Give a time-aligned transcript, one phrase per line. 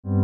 [0.00, 0.16] Velkommen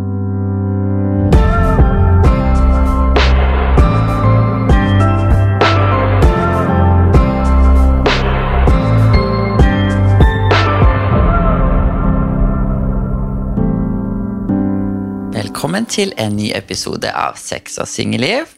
[15.85, 18.49] til en ny episode av Sex og singelliv.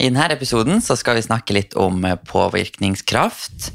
[0.00, 3.68] I denne episoden skal vi snakke litt om eh, påvirkningskraft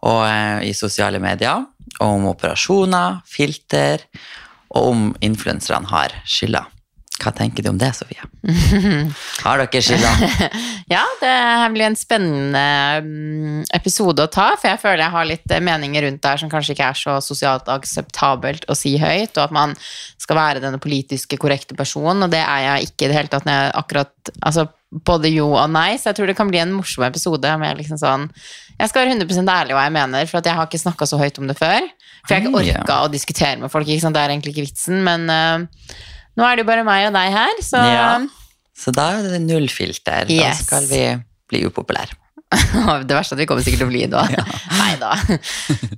[0.00, 1.68] og, eh, i sosiale medier.
[2.00, 4.08] Om operasjoner, filter,
[4.72, 6.66] og om influenserne har skylda.
[7.22, 8.24] Hva tenker du om det, Sofie?
[9.44, 10.12] Har dere skylda?
[10.92, 11.36] Ja, det
[11.72, 12.62] blir en spennende
[13.04, 16.40] mm, episode å ta, for jeg føler jeg har litt eh, meninger rundt det her
[16.42, 19.72] som kanskje ikke er så sosialt akseptabelt å si høyt, og at man
[20.20, 23.48] skal være denne politiske korrekte personen, og det er jeg ikke i det hele tatt
[23.48, 26.74] når jeg akkurat Altså både jo og nei, så jeg tror det kan bli en
[26.76, 28.26] morsom episode med liksom sånn
[28.76, 31.40] Jeg skal være 100% ærlig hva jeg mener, for jeg har ikke snakka så høyt
[31.40, 31.88] om det før.
[32.26, 32.78] For jeg har ikke Ja.
[32.82, 35.58] orka å diskutere med folk, det er egentlig ikke vitsen, men uh,
[36.38, 38.08] nå er det jo bare meg og deg her, så Ja.
[38.82, 40.24] Så da er det null filter.
[40.26, 40.64] Da Yes.
[40.66, 41.02] skal vi
[41.50, 42.16] bli upopulære.
[43.08, 44.22] Det verste er at vi kommer sikkert til å bli da.
[44.76, 45.12] Nei da.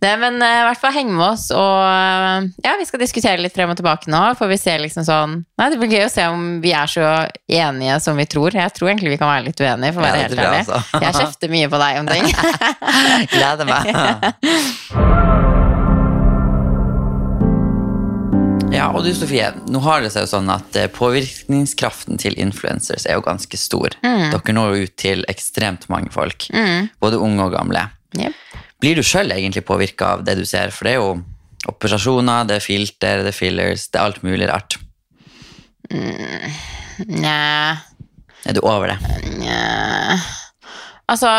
[0.02, 3.42] Det, men i i hvert fall heng med oss, og uh, ja, vi skal diskutere
[3.42, 4.20] litt frem og tilbake nå.
[4.38, 7.08] For vi ser liksom sånn Nei, det blir gøy å se om vi er så
[7.50, 8.54] enige som vi tror.
[8.54, 10.64] Jeg tror egentlig vi kan være litt uenige, for å være ja, helt ærlig.
[11.08, 12.26] Jeg kjefter mye på deg om ting.
[13.34, 15.42] Gleder meg.
[18.74, 23.06] Ja, og du Sofie, nå har det seg jo sånn at eh, påvirkningskraften til influencers
[23.06, 23.94] er jo ganske stor.
[24.02, 26.48] Dere når jo ut til ekstremt mange folk,
[27.02, 27.86] både unge og gamle.
[28.18, 28.40] Yep.
[28.82, 30.74] Blir du sjøl egentlig påvirka av det du ser?
[30.74, 31.14] For det er jo
[31.70, 34.78] operasjoner, det er filter, det er fillers, det er alt mulig rart.
[37.04, 37.76] Nja
[38.44, 38.98] Er du over det?
[39.38, 40.16] Nja
[41.10, 41.30] Altså,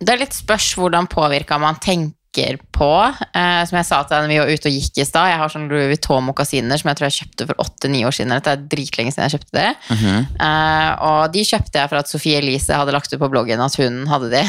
[0.00, 2.90] det er litt spørs hvordan påvirka man tenker på.
[3.36, 5.38] Eh, som jeg sa til deg når vi var ute og gikk i stad, jeg
[5.42, 8.32] har sånne Louis Vuitton-mokasiner som jeg tror jeg kjøpte for åtte-ni år siden.
[8.34, 9.68] Dette er dritlenge siden jeg kjøpte det.
[9.92, 13.76] Eh, og de kjøpte jeg for at Sofie Elise hadde lagt ut på bloggen at
[13.80, 14.42] hun hadde de.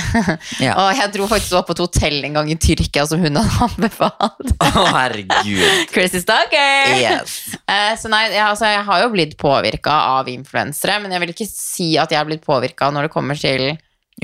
[0.63, 0.77] Ja.
[0.79, 3.63] og jeg dro faktisk opp på et hotell en gang i Tyrkia som hun hadde
[3.67, 4.55] anbefalt.
[4.57, 5.87] Å, herregud.
[5.93, 6.95] Crazy stalker!
[6.97, 7.39] Yes.
[7.67, 11.35] Eh, så nei, jeg, altså, jeg har jo blitt påvirka av influensere, men jeg vil
[11.35, 13.73] ikke si at jeg har blitt påvirka når det kommer til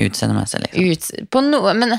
[0.00, 0.86] Utseendemessig, liksom.
[0.86, 1.96] ut på noe men,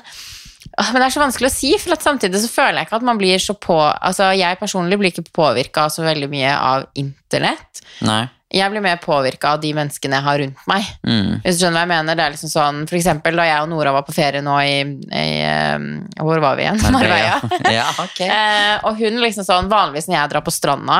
[0.79, 3.07] men det er så vanskelig å si, for at samtidig så føler jeg ikke at
[3.07, 7.83] man blir så på Altså, jeg personlig blir ikke påvirka så veldig mye av internett.
[8.07, 8.23] Nei.
[8.51, 10.87] Jeg blir mer påvirka av de menneskene jeg har rundt meg.
[11.07, 11.39] Mm.
[11.43, 12.17] Hvis du skjønner hva jeg mener?
[12.19, 14.73] Det er liksom sånn, For eksempel da jeg og Nora var på ferie nå i,
[15.07, 15.85] i eh,
[16.19, 16.81] Hvor var vi igjen?
[16.91, 17.37] Marbella.
[17.79, 18.19] ja, ok.
[18.27, 20.99] Eh, og hun liksom sånn, vanligvis når jeg drar på stranda,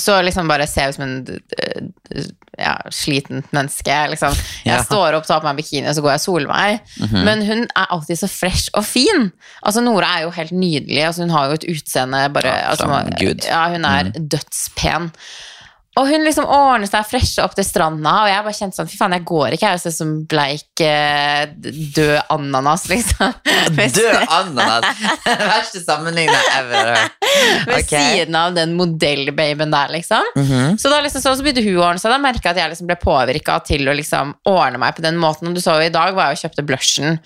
[0.00, 2.24] så liksom bare ser jeg ut som en eh,
[2.58, 3.94] ja, sliten menneske.
[4.12, 4.34] Liksom.
[4.64, 4.82] Jeg Ja.
[4.84, 6.80] står opp, tar på meg bikini, og så går jeg og soler meg.
[7.12, 9.30] Men hun er alltid så fresh og fin.
[9.64, 11.02] Altså Nora er jo helt nydelig.
[11.06, 12.92] Altså, hun har jo et utseende bare Ja, altså, som
[13.48, 15.12] Ja, hun er dødspen.
[16.00, 18.96] Og hun liksom ordner seg freshe opp til stranda, og jeg bare kjente sånn Fy
[18.96, 23.34] faen, jeg går ikke, her og ser ut som bleik eh, død ananas, liksom.
[23.98, 25.02] Død ananas!
[25.52, 27.28] Verste sammenligning jeg ever har hørt.
[27.68, 30.32] ved siden av den modellbabyen der, liksom.
[30.38, 30.80] Mhm.
[30.80, 32.14] Så da liksom, så, så begynte hun å ordne seg.
[32.14, 35.20] Da merka jeg at jeg liksom ble påvirka til å liksom ordne meg på den
[35.20, 35.50] måten.
[35.50, 37.20] Og du så jo i dag var jeg og kjøpte blushen.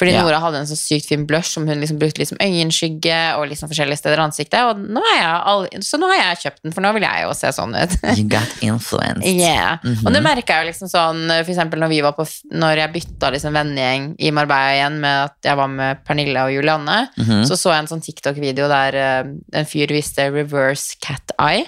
[0.00, 0.22] Fordi Ja.
[0.24, 3.68] Nora hadde en så sykt fin blush som hun liksom brukte liksom øyenskygge og liksom
[3.68, 4.60] forskjellige steder i ansiktet.
[4.70, 7.52] Og nå all, så nå har jeg kjøpt den, for nå vil jeg jo se
[7.52, 7.96] sånn ut.
[8.18, 9.28] You got influenced.
[9.28, 9.76] Yeah.
[10.06, 12.24] Og det merka jeg jo liksom sånn For eksempel når vi var på
[12.56, 16.54] Når jeg bytta liksom vennegjeng i Marbella igjen med at jeg var med Pernille og
[16.54, 16.98] Julianne,
[17.46, 19.30] så så jeg en sånn TikTok-video der eh,
[19.60, 21.66] en fyr viste reverse cat eye.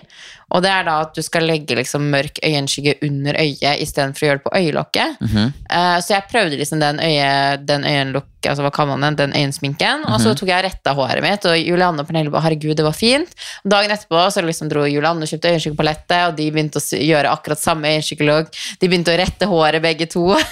[0.52, 4.28] Og det er da at du skal legge liksom mørk øyenskygge under øyet istedenfor å
[4.28, 5.22] gjøre det på øyelokket.
[5.22, 9.36] Eh, så jeg prøvde liksom den, øye, den øyenlokk, altså hva kaller man den, den
[9.38, 12.84] øyensminken, og så tok jeg retta håret mitt, og Julianne og Pernille bare 'herregud, det
[12.84, 13.32] var fint'.
[13.64, 17.32] Og dagen etterpå så liksom dro Julianne og kjøpte øyenskyggepalettet, og de begynte å gjøre
[17.32, 18.50] akkurat samme øyenskyggelogg.
[18.80, 20.26] De begynte å rette håret, begge to.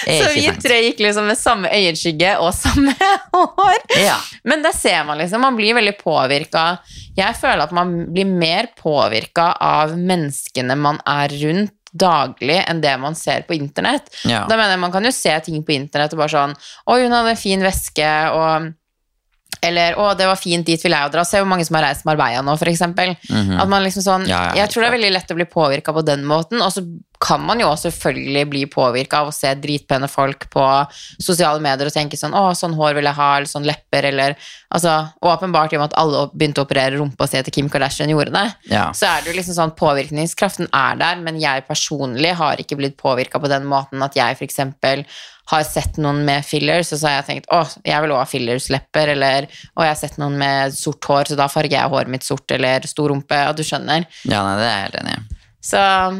[0.00, 2.94] Så vi tre gikk liksom med samme øyenskygge og samme
[3.34, 3.80] hår.
[4.00, 4.16] Ja.
[4.44, 6.78] Men der ser man liksom, man blir veldig påvirka.
[7.16, 12.92] Jeg føler at man blir mer påvirka av menneskene man er rundt daglig enn det
[13.02, 14.10] man ser på internett.
[14.22, 14.44] Ja.
[14.46, 16.52] Da mener jeg Man kan jo se ting på internett og bare sånn
[16.86, 18.70] Oi, hun hadde en fin veske, og
[19.60, 21.24] eller 'Å, det var fint, dit vil jeg jo dra'.
[21.26, 23.10] Se hvor mange som har reist Marbella nå, for eksempel.
[23.60, 24.26] At man liksom sånn.
[24.30, 26.72] Ja, ja, Jeg tror det er veldig lett å bli påvirka på den måten, og
[26.72, 26.80] så
[27.20, 30.64] kan man jo selvfølgelig bli påvirka av å se dritpene folk på
[31.20, 34.36] sosiale medier og tenke sånn 'Å, sånn hår vil jeg ha', eller sånn lepper, eller
[34.72, 38.08] Altså, åpenbart i og med at alle begynte å operere rumpa si etter Kim Kardashian
[38.08, 38.92] gjorde det, Ja.
[38.92, 42.96] så er det jo liksom sånn Påvirkningskraften er der, men jeg personlig har ikke blitt
[42.96, 44.60] påvirka på den måten at jeg f.eks.
[45.50, 48.24] har sett noen med fillers, og så har jeg tenkt 'Å, jeg vil også ha
[48.24, 52.08] fillerslepper', eller 'Å, jeg har sett noen med sort hår, så da farger jeg håret
[52.08, 54.06] mitt sort', eller 'stor rumpe', og du skjønner.
[54.24, 55.39] Ja, nei, det er jeg helt enig i.
[55.60, 55.76] Så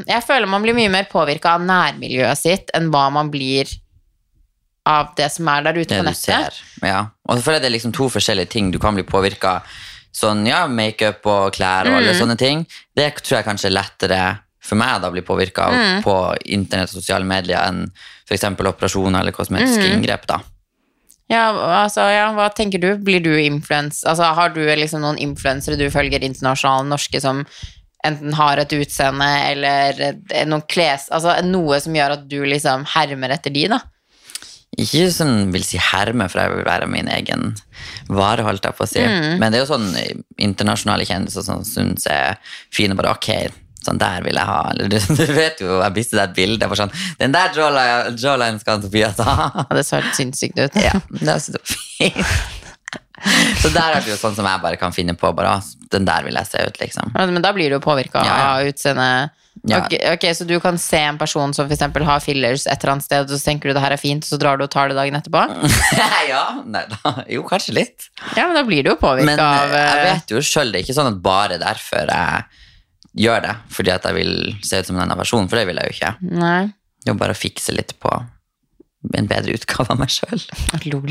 [0.06, 3.70] jeg føler man blir mye mer påvirka av nærmiljøet sitt enn hva man blir
[4.86, 6.52] av det som er der ute Det på nettet.
[6.52, 6.60] ser.
[6.86, 7.06] Ja.
[7.28, 9.62] Og så føler jeg det er liksom to forskjellige ting du kan bli påvirka
[10.12, 11.96] Sånn, ja, makeup og klær og Mm.
[12.00, 12.66] alle sånne ting.
[12.96, 16.02] Det tror jeg kanskje er lettere for meg da å bli påvirka Mm.
[16.02, 17.86] på internett og sosiale medier enn
[18.28, 18.42] f.eks.
[18.42, 20.02] operasjoner eller kosmetiske Mm.
[20.02, 20.26] inngrep.
[20.26, 20.40] da.
[21.30, 21.52] Ja,
[21.84, 22.96] altså, ja, hva tenker du?
[22.98, 24.02] Blir du influens?
[24.04, 27.46] Altså, har du liksom noen influensere du følger internasjonale norske som
[28.06, 31.08] enten har et utseende eller noen kles...
[31.14, 33.80] Altså noe som gjør at du liksom hermer etter de, da?
[34.78, 37.48] Ikke sånn vil si herme, for jeg vil være min egen
[38.08, 39.02] vare, holdt jeg på å si.
[39.02, 39.40] Mm.
[39.42, 39.88] Men det er jo sånn
[40.40, 42.38] internasjonale kjendiser som syns er
[42.72, 42.94] fine.
[42.96, 43.28] Bare ok,
[43.84, 44.60] sånn der vil jeg ha.
[44.70, 48.62] Eller du, du vet jo, jeg viste deg et bilde for sånn Den der jawline
[48.62, 49.66] skal Sofia ta.
[49.74, 50.80] Det så helt sinnssykt ut.
[50.80, 52.59] Ja, det var så fint.
[53.60, 55.30] Så der er det jo sånn som jeg bare kan finne på.
[55.36, 55.58] Bare,
[55.92, 57.12] den der vil jeg se ut, liksom.
[57.14, 58.48] Men da blir du jo påvirka Ja, ja.
[58.56, 59.36] av utseendet.
[59.68, 59.80] Ja.
[59.82, 62.94] Ok, ok, Så du kan se en person som for eksempel har fillers et eller
[62.94, 64.70] annet sted, og så tenker du det her er fint, og så drar du og
[64.72, 65.42] tar det dagen etterpå?
[66.30, 67.12] ja, nei da.
[67.28, 68.08] Jo, kanskje litt.
[68.38, 70.80] Ja, men da blir du jo påvirka Men av jeg eh, vet jo sjøl, det
[70.80, 72.44] er ikke sånn at bare derfor jeg
[73.26, 73.54] gjør det.
[73.74, 74.34] Fordi at jeg vil
[74.64, 76.12] se ut som en annen person, for det vil jeg jo ikke.
[76.40, 76.60] Nei,
[77.02, 78.14] Det er jo bare å fikse litt på
[79.16, 80.42] en bedre utgave av meg sjøl.
[80.92, 81.10] lol.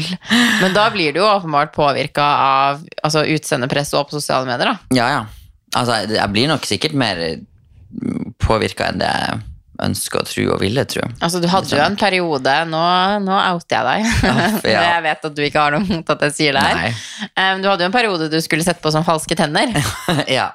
[0.61, 4.95] Men da blir du jo åpenbart påvirka av altså, utseendepress og på sosiale medier, da.
[4.95, 5.21] Ja, ja.
[5.77, 7.21] Altså, jeg blir nok sikkert mer
[8.41, 9.39] påvirka enn det jeg
[9.79, 11.05] ønsker å tro og ville tro.
[11.23, 12.81] Altså, du hadde jo en periode Nå,
[13.23, 14.07] nå outer jeg deg.
[14.27, 14.81] Uff, ja.
[14.89, 17.03] jeg vet at du ikke har noe mot at jeg sier det her.
[17.31, 19.71] Um, du hadde jo en periode du skulle sette på som falske tenner.
[20.39, 20.51] ja.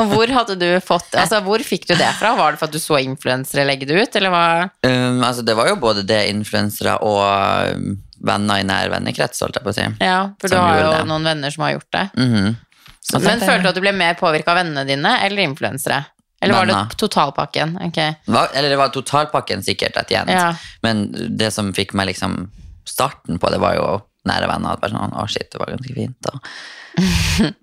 [0.00, 2.30] Og hvor hadde du fått Altså, hvor fikk du det fra?
[2.38, 4.44] Var det for at du så influensere legge det ut, eller hva?
[4.88, 9.58] Um, altså, det var jo både det influensere og um, venner i nær vennekrets, holdt
[9.60, 9.84] jeg på å si.
[10.00, 11.02] Ja, for du har jo det.
[11.10, 12.06] noen venner som har gjort det.
[12.16, 12.54] Mhm.
[13.02, 13.46] Så Men det...
[13.48, 16.04] følte du at du ble mer påvirka av vennene dine eller influensere?
[16.42, 17.74] Eller var det totalpakken?
[17.88, 18.14] Okay.
[18.30, 20.30] Hva- Eller det var totalpakken sikkert et igjen.
[20.30, 20.52] Ja.
[20.82, 21.04] Men
[21.38, 22.48] det som fikk meg liksom
[22.86, 23.86] starten på det, var jo
[24.28, 24.76] nære venner.
[24.76, 26.32] At bare sånn, å shit, det var ganske fint.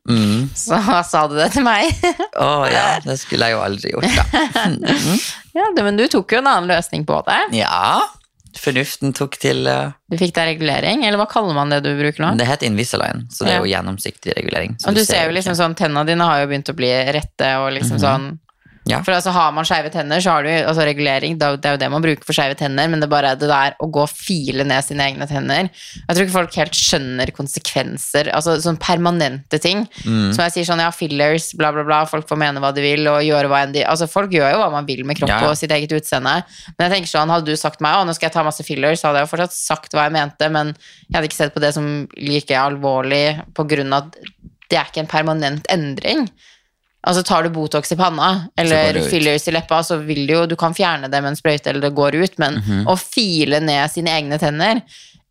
[0.10, 0.50] Mm.
[0.58, 0.74] Så
[1.06, 1.92] sa du det til meg.
[2.42, 4.64] Å ja, det skulle jeg jo aldri gjort, da.
[5.60, 7.38] ja, Men du tok jo en annen løsning på det.
[7.60, 8.00] Ja,
[8.58, 12.24] fornuften tok til uh, Du fikk deg regulering, eller hva kaller man det du bruker
[12.26, 12.34] nå?
[12.40, 14.78] Det heter Invisalign, så det er jo gjennomsiktig regulering.
[14.82, 15.38] Og du ser jo ikke.
[15.40, 18.32] liksom sånn, Tenna dine har jo begynt å bli rette og liksom sånn
[18.90, 19.02] Ja.
[19.06, 21.38] For altså Har man skeive tenner, så har du altså regulering.
[21.38, 23.76] Det er jo- det man bruker for skeive tenner, men det er bare det der
[23.80, 28.32] å gå og file ned sine egne tenner Jeg tror ikke folk helt skjønner konsekvenser.
[28.34, 29.88] Altså sånn permanente ting.
[30.06, 30.34] Mm.
[30.34, 32.04] Som jeg sier sånn, ja, fillers, bla, bla, bla.
[32.10, 34.58] Folk får mene hva de vil, og gjøre hva enn de Altså, folk gjør jo
[34.64, 36.44] hva man vil med kropp Ja, og sitt eget utseende.
[36.78, 39.00] Men jeg tenker sånn, hadde du sagt meg å, nå skal jeg ta masse fillers,
[39.02, 40.74] så hadde jeg jo fortsatt sagt hva jeg mente, men
[41.10, 44.16] jeg hadde ikke sett på det som like alvorlig på grunn av at
[44.70, 46.30] det er ikke en permanent endring.
[47.08, 50.56] Altså tar du Botox i panna eller fillers i leppa, så vil du jo Du
[50.60, 52.86] kan fjerne det med en sprøyte eller det går ut, men Mhm.
[52.92, 54.82] å file ned sine egne tenner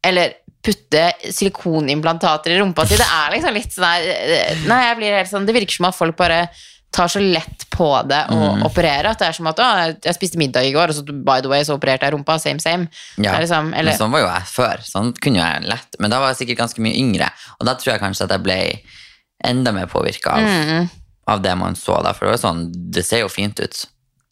[0.03, 0.33] eller
[0.65, 5.17] putte silikonimplantater i rumpa si, det er liksom litt sånn her eh, Nei, jeg blir
[5.19, 6.49] helt sånn Det virker som at folk bare
[6.91, 8.63] tar så lett på det å mm.
[8.65, 9.11] operere.
[9.13, 9.59] At det er som at
[10.07, 12.39] jeg spiste middag i går, og så by the way så opererte jeg rumpa.
[12.41, 12.89] Same, same.
[13.21, 13.35] Ja.
[13.39, 14.85] Liksom, eller, Men sånn var jo jeg før.
[14.89, 15.99] Sånn kunne jeg lett.
[16.01, 17.29] Men da var jeg sikkert ganske mye yngre,
[17.61, 18.57] og da tror jeg kanskje at jeg ble
[19.45, 20.89] enda mer påvirka av, mm,
[21.29, 22.17] av det man så der.
[22.17, 23.85] For det var sånn, det ser jo fint ut.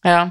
[0.07, 0.27] ja.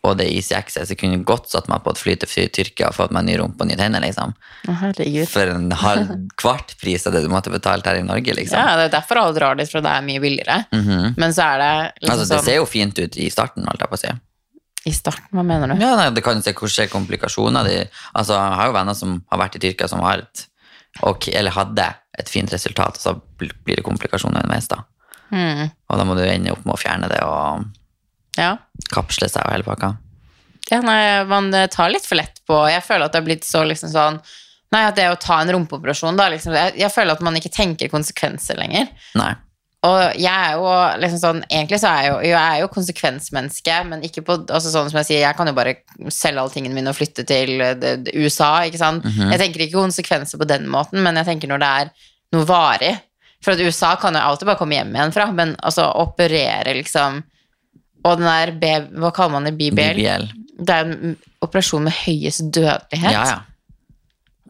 [0.00, 0.88] Og det er easy access.
[0.88, 3.60] Jeg kunne godt satt meg på et fly til Tyrkia og fått meg ny rumpe
[3.60, 4.30] og nye tenner, liksom.
[4.64, 5.26] Herregud.
[5.28, 8.56] For en halv kvart pris av det du måtte betalt her i Norge, liksom.
[8.56, 10.56] Ja, det er derfor alle drar dit, for det er mye billigere.
[10.72, 11.18] Mhm.
[11.20, 13.84] Men så er det liksom Altså, det sånn ser jo fint ut i starten, holdt
[13.84, 14.14] jeg på å si.
[14.88, 15.84] I starten, hva mener du?
[15.84, 17.68] Ja, nei, det kan se hvor skjer komplikasjoner.
[17.68, 17.76] De,
[18.16, 20.46] altså, jeg har jo venner som har vært i Tyrkia som har et,
[21.04, 24.80] og, eller hadde et fint resultat, og så blir det komplikasjoner underveis, da.
[25.30, 25.70] Mm.
[25.90, 27.64] Og da må du ende opp med å fjerne det og
[28.38, 28.56] Ja.
[28.94, 29.96] kapsle seg og hele pakka.
[30.70, 33.64] ja, nei, man tar litt for lett på Jeg føler at det har blitt så
[33.66, 34.20] liksom sånn
[34.70, 37.50] Nei, at det å ta en rumpeoperasjon, da liksom jeg, jeg føler at man ikke
[37.50, 38.86] tenker konsekvenser lenger.
[39.18, 39.32] Nei.
[39.82, 40.68] Og jeg er jo
[41.00, 44.70] liksom sånn Egentlig så er jeg jo, jeg er jo konsekvensmenneske, men ikke på altså
[44.70, 45.74] sånn som jeg sier, jeg kan jo bare
[46.12, 49.04] selge alle tingene mine og flytte til eh, det, det, USA, ikke sant.
[49.08, 49.32] Mhm.
[49.32, 51.90] Jeg tenker ikke konsekvenser på den måten, men jeg tenker når det er
[52.36, 52.92] noe varig.
[53.44, 57.22] For at USA kan jo alltid bare komme hjem igjen fra, men altså operere liksom
[58.04, 59.54] Og den der B, Hva kaller man det?
[59.58, 60.00] BBL?
[60.00, 60.26] BBL.
[60.60, 63.14] Det er en operasjon med høyest dødelighet.
[63.16, 63.38] Ja, ja.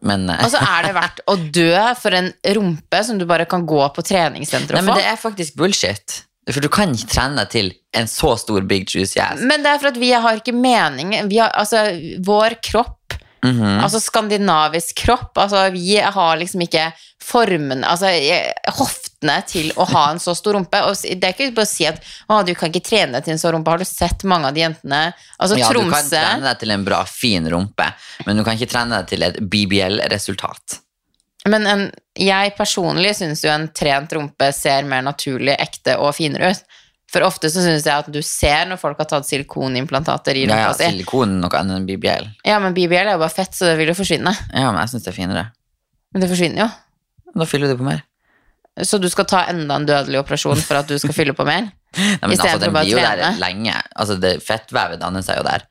[0.01, 3.45] Men eh, Og så er det verdt å dø for en rumpe som du bare
[3.49, 6.21] kan gå på treningssenter Nei, men det er faktisk bullshit.
[6.49, 9.43] For du kan ikke trene deg til en så stor big juice yes.
[9.45, 11.83] Men det er for at vi har ikke mening vi har, Altså,
[12.25, 12.97] vår kropp
[13.43, 13.79] Mhm.
[13.81, 20.11] Altså skandinavisk kropp Altså, vi har liksom ikke formen Altså, jeg- hoftene til å ha
[20.11, 20.77] en så stor rumpe.
[20.85, 23.39] Og det er ikke bare å si at å, du kan ikke trene til en
[23.41, 23.69] så rumpe.
[23.69, 25.13] Har du sett mange av de jentene?
[25.39, 27.93] Altså, ja, du kan trene deg til en bra, fin rumpe,
[28.25, 30.79] men du kan ikke trene deg til et BBL-resultat.
[31.49, 36.51] Men en, jeg personlig syns jo en trent rumpe ser mer naturlig, ekte og finere
[36.53, 36.63] ut.
[37.11, 40.51] For ofte så syns jeg at du ser når folk har tatt silikonimplantater i Ja,
[40.53, 40.85] rumpa ja, si.
[40.93, 42.29] silikon er noe annet enn BBL.
[42.47, 44.31] Ja, men BBL er jo bare fett, så det vil jo forsvinne.
[44.53, 45.43] Ja, men jeg syns det er finere.
[46.13, 46.69] Men det forsvinner jo.
[47.35, 48.03] Da fyller du på mer.
[48.87, 51.67] Så du skal ta enda en dødelig operasjon for at du skal fylle på mer?
[51.97, 53.75] Nei, men altså, den blir jo der lenge.
[53.99, 55.65] Altså, det Fettvevet danner seg jo der.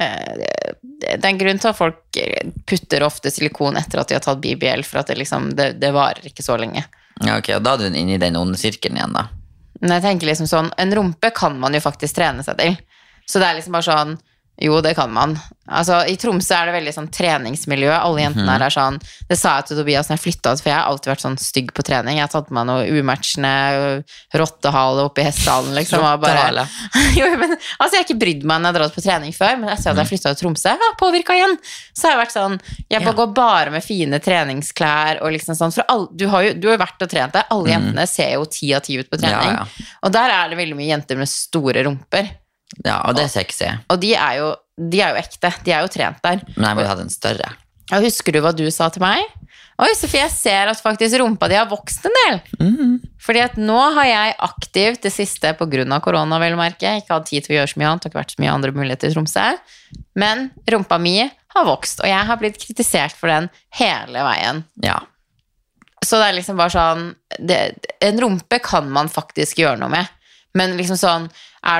[0.00, 4.08] Eh, det- Det er en grunn til at folk eh, putter ofte silikon etter at
[4.08, 6.84] de har tatt BBL, for at det liksom, det, det varer ikke så lenge.
[7.24, 9.26] Ja, ok, og da er du inne i den onde sirkelen igjen, da.
[9.80, 12.76] Men jeg tenker liksom sånn, en rumpe kan man jo faktisk trene seg til.
[13.28, 14.16] Så det er liksom bare sånn,
[14.60, 15.38] jo, det kan man.
[15.70, 17.90] Altså, I Tromsø er det veldig sånn treningsmiljø.
[17.94, 18.50] Alle jentene mm.
[18.50, 18.96] her er sånn
[19.30, 21.38] Det sa jeg til Tobias når jeg flytta ut, for jeg har alltid vært sånn
[21.40, 22.18] stygg på trening.
[22.18, 23.52] Jeg har tatt på meg noe umatchende
[24.40, 26.02] rottehale oppi hestehalen, liksom.
[26.02, 26.66] bare- Rottehale.
[27.20, 29.54] jo, men, altså, jeg har ikke brydd meg når jeg har dratt på trening før,
[29.62, 31.56] men etter at jeg flytta til Tromsø, har påvirka igjen.
[31.94, 32.58] Så har jeg vært sånn
[32.90, 33.14] Jeg Ja.
[33.16, 35.72] går bare med fine treningsklær og liksom sånn.
[35.74, 37.46] For alle, du, har jo, du har jo vært og trent deg.
[37.54, 39.54] Alle jentene ser jo ti av ti ut på trening.
[39.54, 39.56] Mhm.
[39.56, 39.90] Ja, ja.
[40.02, 42.34] Og der er det veldig mye jenter med store rumper.
[42.84, 43.68] Ja, og det er sexy.
[43.90, 45.50] Og de er jo, de er jo ekte.
[45.66, 46.42] De er jo trent der.
[46.54, 47.52] Men jeg ville hatt en større.
[47.90, 49.26] Ja, husker du hva du sa til meg?
[49.80, 52.40] Oi, Sofie, jeg ser at faktisk rumpa di har vokst en del.
[52.60, 52.96] Mm.
[53.24, 55.62] Fordi at nå har jeg aktivt det siste av
[56.04, 56.98] korona, vel å merke.
[57.00, 58.56] Ikke hatt tid til å gjøre så mye annet, det har ikke vært så mye
[58.58, 59.46] andre muligheter i Tromsø.
[60.20, 63.48] Men rumpa mi har vokst, og jeg har blitt kritisert for den
[63.80, 64.62] hele veien.
[64.84, 65.00] Ja.
[66.04, 67.02] Så det er liksom bare sånn
[67.44, 67.58] det,
[68.00, 70.12] En rumpe kan man faktisk gjøre noe med.
[70.58, 71.28] Men liksom sånn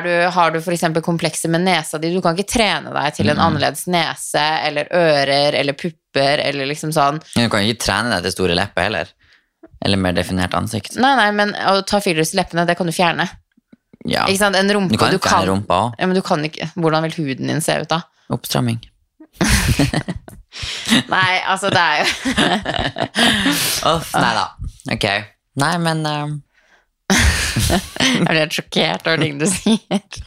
[0.05, 0.85] du, Har du f.eks.
[1.03, 5.57] komplekser med nesa di, du kan ikke trene deg til en annerledes nese eller ører
[5.59, 7.19] eller pupper eller liksom sånn.
[7.35, 9.11] Men du kan ikke trene deg til store lepper heller.
[9.81, 10.99] Eller mer definert ansikt.
[11.01, 13.27] Nei, nei, men å ta fillers i leppene, det kan du fjerne.
[14.09, 14.27] Ja.
[14.29, 14.57] Ikke sant?
[14.57, 15.99] En rumpe Du kan jo fjerne rumpa òg.
[16.01, 17.99] Ja, men du kan ikke Hvordan vil huden din se ut da?
[18.33, 18.79] Oppstramming.
[21.11, 22.07] Nei, altså det er jo
[23.93, 24.47] Uff, nei da.
[24.93, 25.07] Ok.
[25.61, 26.33] Nei, men eh,
[27.71, 30.21] Jeg blir helt sjokkert over ting du sier.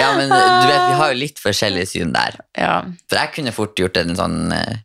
[0.00, 2.40] Ja, men du vet, vi har jo litt forskjellig syn der.
[2.58, 2.80] Ja.
[3.08, 4.80] For jeg kunne fort gjort en sånn eh,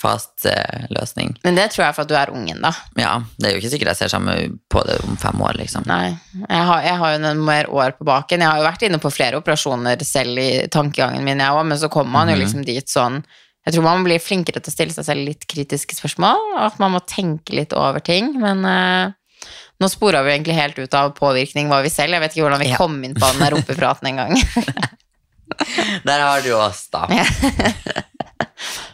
[0.00, 1.34] fast eh, løsning.
[1.44, 2.72] Men det tror jeg for at du er ungen, da.
[2.98, 5.84] Ja, det er jo ikke sikkert jeg ser sammen på det om fem år, liksom.
[5.90, 6.14] Nei,
[6.46, 8.44] jeg har, jeg har jo noen mer år på baken.
[8.44, 11.80] Jeg har jo vært inne på flere operasjoner selv i tankegangen min, jeg òg, men
[11.80, 13.22] så kommer man jo liksom dit sånn
[13.66, 16.78] Jeg tror man blir flinkere til å stille seg selv litt kritiske spørsmål, og at
[16.80, 19.12] man må tenke litt over ting, men eh,
[19.80, 22.12] nå spora vi egentlig helt ut av påvirkning, var vi selv.
[22.16, 22.76] Jeg vet ikke hvordan vi Ja.
[22.80, 24.36] kom inn på den rumpepraten engang.
[26.06, 27.06] Der har du oss, da.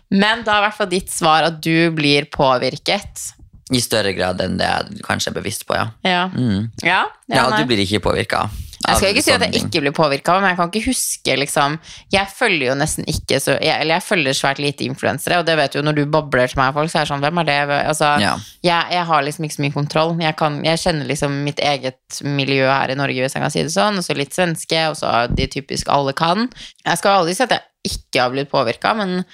[0.08, 3.32] Men da er i hvert fall ditt svar at du blir påvirket.
[3.74, 5.88] I større grad enn det jeg kanskje er bevisst på, ja.
[6.06, 6.24] Ja.
[6.30, 6.68] Mm.
[6.86, 8.44] Ja, Ja, ja du blir ikke påvirka.
[8.86, 11.78] Jeg skal ikke si at jeg ikke blir påvirka, men jeg kan ikke huske liksom
[12.12, 15.56] Jeg følger jo nesten ikke så jeg, Eller jeg følger svært lite influensere, og det
[15.58, 17.48] vet du jo når du babler til meg folk, så er det sånn Hvem er
[17.50, 17.58] det?
[17.92, 18.36] Altså, Ja.
[18.62, 20.14] jeg, jeg har liksom ikke så mye kontroll.
[20.22, 23.62] Jeg, kan, jeg kjenner liksom mitt eget miljø her i Norge, hvis jeg kan si
[23.66, 26.46] det sånn, og så litt svenske, og så de typisk alle kan.
[26.86, 29.24] Jeg skal aldri si at jeg ikke har blitt påvirka, men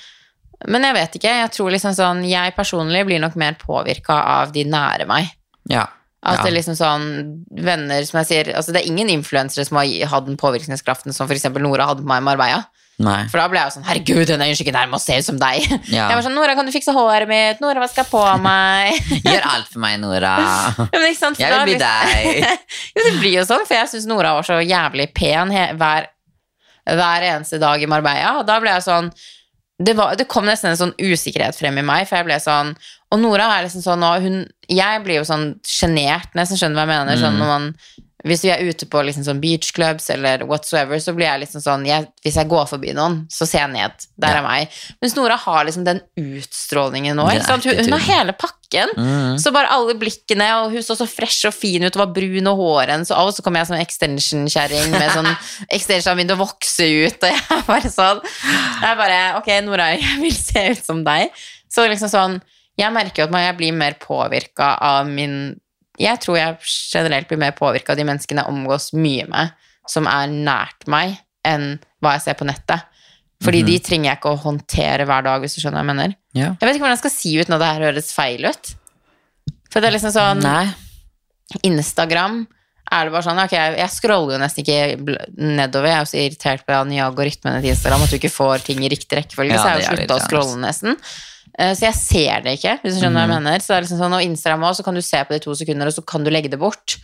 [0.69, 1.31] men jeg vet ikke.
[1.43, 5.33] Jeg tror liksom sånn Jeg personlig blir nok mer påvirka av de nære meg.
[5.71, 5.87] Ja.
[6.23, 6.43] At Ja.
[6.47, 7.07] det liksom sånn
[7.51, 11.27] venner som jeg sier Altså det er ingen influensere som har hatt den påvirkningskraften som
[11.27, 11.49] f.eks.
[11.59, 12.61] Nora hadde på meg i Marbella.
[13.03, 13.25] Nei.
[13.33, 15.25] For da ble jeg jo sånn Herregud, hun er jo ikke nærme å se ut
[15.27, 15.65] som deg.
[15.91, 16.05] Ja.
[16.13, 17.59] Jeg var sånn Nora, kan du fikse håret mitt?
[17.65, 19.01] Nora, hva skal jeg på meg?
[19.27, 20.33] Gjør alt for meg, Nora.
[20.93, 22.59] Ja, sant, Jeg vil bli liksom- deg.
[22.95, 26.07] Jo, det blir jo sånn, for jeg syns Nora var så jævlig pen hver,
[26.87, 28.37] hver eneste dag i Marbella.
[28.39, 29.11] Og da ble jeg sånn
[29.83, 32.77] det, var, det kom nesten en sånn usikkerhet frem i meg, for jeg ble sånn
[33.13, 34.39] Og Nora er liksom sånn og hun,
[34.73, 37.21] Jeg blir jo sånn sjenert, nesten skjønner hva jeg mener.
[37.21, 37.43] Sånn Mm.
[37.43, 37.67] når man
[38.23, 41.87] hvis vi er ute på liksom sånn beachclubs eller whatsoever, så blir jeg liksom sånn
[41.89, 44.07] jeg, Hvis jeg går forbi noen, så ser jeg ned.
[44.23, 44.77] Der er meg.
[45.03, 47.27] Mens Nora har liksom den utstrålingen nå.
[47.27, 48.95] Hun, hun har hele pakken.
[48.95, 49.41] Mm.
[49.43, 52.47] Så bare alle blikkene, og hun så så fresh og fin ut og var brun
[52.53, 55.31] og håren, så av og så kom jeg som extension-kjerring med sånn
[55.77, 60.39] extension begynte å vokse ut, og jeg bare sånn Jeg bare Ok, Nora, jeg vil
[60.39, 61.35] se ut som deg.
[61.73, 62.39] Så liksom sånn
[62.83, 65.55] Jeg merker jo at jeg blir mer påvirka av min
[66.01, 69.53] Jeg tror jeg generelt blir mer påvirka av de menneskene jeg omgås mye med,
[69.89, 72.89] som er nært meg, enn hva jeg ser på nettet.
[73.43, 76.17] Fordi de trenger jeg ikke å håndtere hver dag, hvis du skjønner hva jeg mener.
[76.39, 76.49] Ja.
[76.55, 78.73] Jeg vet ikke hvordan jeg skal si ut når det her høres feil ut.
[79.73, 80.67] For det er liksom sånn Nei.
[81.67, 82.45] Instagram
[82.93, 86.19] er det bare sånn, ok, jeg scroller jo nesten ikke nedover, jeg er jo så
[86.21, 89.55] irritert på den nye algoritmene til Instagram, at du ikke får ting i riktig rekkefølge,
[89.55, 90.99] Ja, så jeg har jo sluttet å scrolle nesten.
[91.59, 93.59] Eh, Så jeg ser det ikke, hvis du skjønner hva jeg mener.
[93.61, 95.45] Så det er liksom sånn, og Instagram også, så kan du se på det i
[95.45, 96.97] to sekunder, og så kan du legge det bort.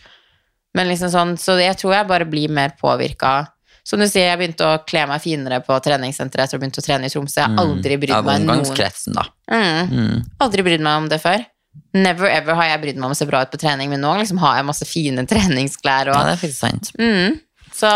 [0.77, 3.47] Men liksom sånn, så jeg tror jeg bare blir mer påvirka.
[3.89, 6.77] Som du sier, jeg begynte å kle meg finere på treningssenteret etter å ha begynt
[6.77, 7.39] å trene i Tromsø.
[7.41, 9.23] Jeg har aldri brydd Av meg noen da.
[9.49, 9.93] Mm.
[9.95, 10.19] Mm.
[10.45, 11.45] Aldri brydd meg om det før.
[11.95, 14.11] Never ever har jeg brydd meg om å se bra ut på trening, men nå
[14.19, 16.11] liksom har jeg masse fine treningsklær.
[16.11, 16.91] Og, Ja, det er faktisk sant.
[16.99, 17.39] mm.
[17.79, 17.89] Så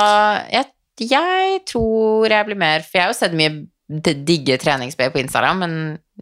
[0.54, 0.66] jeg,
[1.04, 3.52] jeg tror jeg blir mer For jeg har jo sett mye
[4.02, 5.74] d- digge treningsbøy på Instagram, men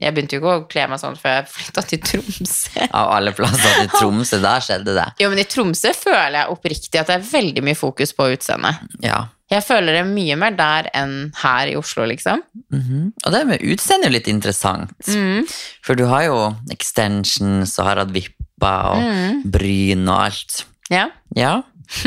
[0.02, 2.86] jeg begynte jo ikke å kle meg sånn før jeg flytta til Tromsø.
[3.00, 5.06] Av alle plasser til Tromsø, der skjedde det.
[5.22, 8.82] Jo, men i Tromsø føler jeg oppriktig at det er veldig mye fokus på utseendet.
[9.06, 9.22] Ja.
[9.52, 12.40] Jeg føler det mye mer der enn her i Oslo, liksom.
[12.72, 13.10] Mhm.
[13.26, 14.94] Og det med utseende er jo litt interessant.
[15.12, 15.44] Mm.
[15.84, 16.38] For du har jo
[16.72, 19.42] extensions og har hatt vipper og Mm.
[19.52, 20.64] bryn og alt.
[20.90, 21.10] Ja.
[21.36, 21.58] Ja.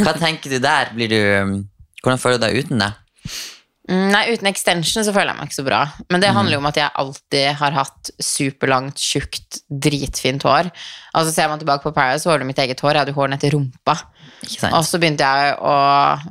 [0.00, 0.90] Hva tenker du der?
[0.96, 1.20] Blir du
[2.00, 2.92] Hvordan føler du deg uten det?
[3.90, 5.80] Mm, Nei, uten extension så føler jeg meg ikke så bra.
[6.12, 10.70] Men det handler jo om at jeg alltid har hatt superlangt, tjukt, dritfint hår.
[11.10, 12.94] Altså Ser man tilbake på Paris, så har du mitt eget hår.
[12.94, 13.96] Jeg hadde hår ned til rumpa.
[14.46, 14.76] Ikke sant?
[14.78, 15.74] Og så begynte jeg å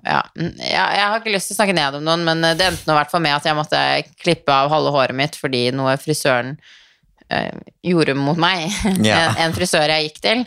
[0.07, 2.87] ja, jeg, Jeg har ikke lyst til å snakke ned om noen, men det endte
[2.87, 3.83] nå i hvert fall med at jeg måtte
[4.23, 6.55] klippe av halve håret mitt fordi noe frisøren
[7.85, 8.67] gjorde mot meg.
[9.05, 9.33] Ja.
[9.37, 10.41] en, frisør jeg gikk til.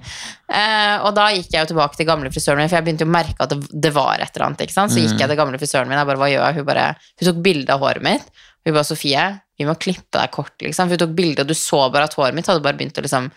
[0.52, 3.10] Eh, og da gikk jeg jo tilbake til gamle frisøren min, for jeg begynte jo
[3.10, 4.66] å merke at det, var et eller annet.
[4.74, 4.96] Så Mm.
[4.98, 6.58] gikk jeg til gamle frisøren min, jeg bare, hva gjør jeg?
[6.58, 6.88] Hun, bare,
[7.20, 8.26] hun tok bilde av håret mitt.
[8.66, 9.24] Hun bare, Sofie,
[9.58, 10.90] vi må klippe deg kort, liksom.
[10.90, 13.06] For hun tok bilde, og du så bare at håret mitt hadde bare begynt å
[13.06, 13.30] liksom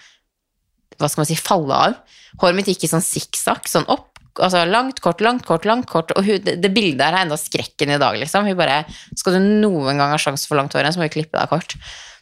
[1.00, 1.96] hva skal man si, falle av.
[2.42, 4.12] Håret mitt gikk i sånn sikksakk, sånn opp.
[4.40, 6.12] Altså langt, kort, langt, kort, langt, kort.
[6.16, 8.48] Og hun, det, det bildet her er enda skrekken i dag, liksom.
[8.48, 8.82] Hun bare
[9.16, 11.52] Skal du noen gang ha sjanse for langt hår igjen, så må vi klippe deg
[11.52, 11.76] kort.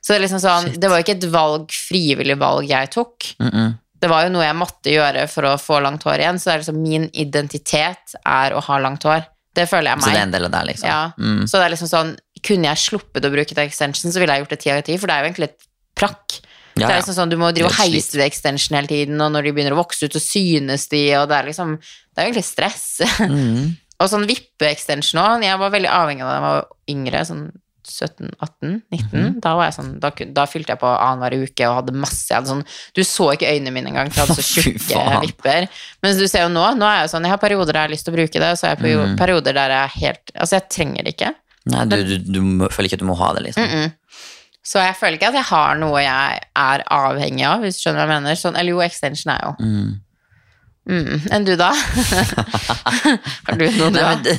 [0.04, 3.36] Så det liksom sånn Det var ikke et valg, frivillig valg jeg tok.
[3.40, 3.74] Mm -mm.
[4.04, 6.40] Det var jo noe jeg måtte gjøre for å få langt hår igjen.
[6.40, 9.24] Så det er liksom min identitet er å ha langt hår.
[9.56, 10.04] Det føler jeg meg.
[10.04, 10.90] Så det er en del av det, liksom?
[10.90, 11.12] Ja.
[11.18, 11.48] Mm.
[11.48, 14.44] Så det er liksom sånn Kunne jeg sluppet å bruke det extension, så ville jeg
[14.44, 15.62] gjort det ti av ti, for det er jo egentlig et
[15.96, 16.42] prakk.
[16.76, 19.32] Ja, Det er liksom sånn, Du må drive og heise det extension hele tiden, og
[19.32, 22.28] når de begynner å vokse ut, så synes de, og det er liksom Det er
[22.28, 23.00] jo egentlig stress.
[23.22, 23.78] Mm.
[24.02, 25.46] og sånn vippe-extension òg.
[25.46, 27.46] Jeg var veldig avhengig av det da jeg var yngre, sånn
[27.90, 28.82] 17-18-19.
[29.12, 29.40] Mhm.
[29.44, 32.38] Da var jeg sånn, da, da fylte jeg på annenhver uke og hadde masse jeg
[32.40, 32.66] hadde sånn,
[32.96, 35.68] Du så ikke øynene mine engang, for jeg hadde så tjukke vipper.
[36.04, 37.90] Men du ser jo nå, nå er jeg jo sånn, jeg har perioder der jeg
[37.90, 39.18] har lyst til å bruke det, og så har jeg mm -hmm.
[39.18, 41.34] perioder der jeg helt Altså, jeg trenger det ikke.
[41.66, 43.64] Nei, du, du, du føler ikke at du må ha det, liksom?
[43.64, 43.92] Mm -mm.
[44.64, 48.06] Så jeg føler ikke at jeg har noe jeg er avhengig av, hvis du skjønner
[48.06, 48.36] hva jeg mener.
[48.40, 49.52] Sånn, eller jo, extension er jo
[50.84, 51.22] Mm.
[51.32, 51.70] Enn du, da?
[53.48, 54.18] har du noe du har?
[54.24, 54.34] det,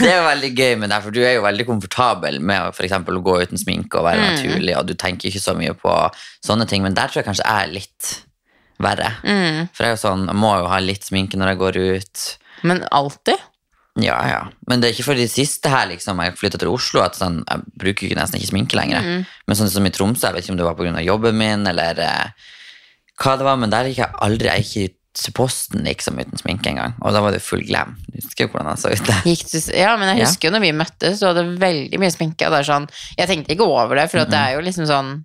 [0.00, 2.72] det er jo veldig gøy med deg, for du er jo veldig komfortabel med å
[2.74, 4.28] for eksempel, å gå uten sminke og være Mm.
[4.34, 5.92] naturlig, og du tenker ikke så mye på
[6.46, 8.08] sånne ting, men der tror jeg kanskje jeg er litt
[8.82, 9.12] verre.
[9.22, 9.68] Mm.
[9.72, 12.24] For jeg er jo sånn, jeg må jo ha litt sminke når jeg går ut.
[12.66, 13.46] Men alltid?
[14.02, 14.40] Ja, ja.
[14.68, 17.38] Men det er ikke for de siste her, liksom, jeg flyttet til Oslo, at sånn,
[17.48, 19.06] jeg bruker ikke nesten ikke sminke lenger.
[19.06, 19.24] Mm.
[19.46, 22.02] Men sånn som i Tromsø, jeg vet ikke om det var av jobben min, eller
[22.04, 22.50] eh,
[23.16, 26.68] hva det var, men der gikk jeg aldri, jeg gikk til posten liksom uten sminke
[26.70, 27.94] engang, og da var det full glam.
[28.10, 31.22] Du husker jo hvordan jeg så ut ja, men jeg husker jo når vi møttes,
[31.22, 32.46] du hadde veldig mye sminke.
[32.48, 34.88] Og det er sånn, jeg tenkte ikke over det, for at det er jo liksom
[34.90, 35.16] sånn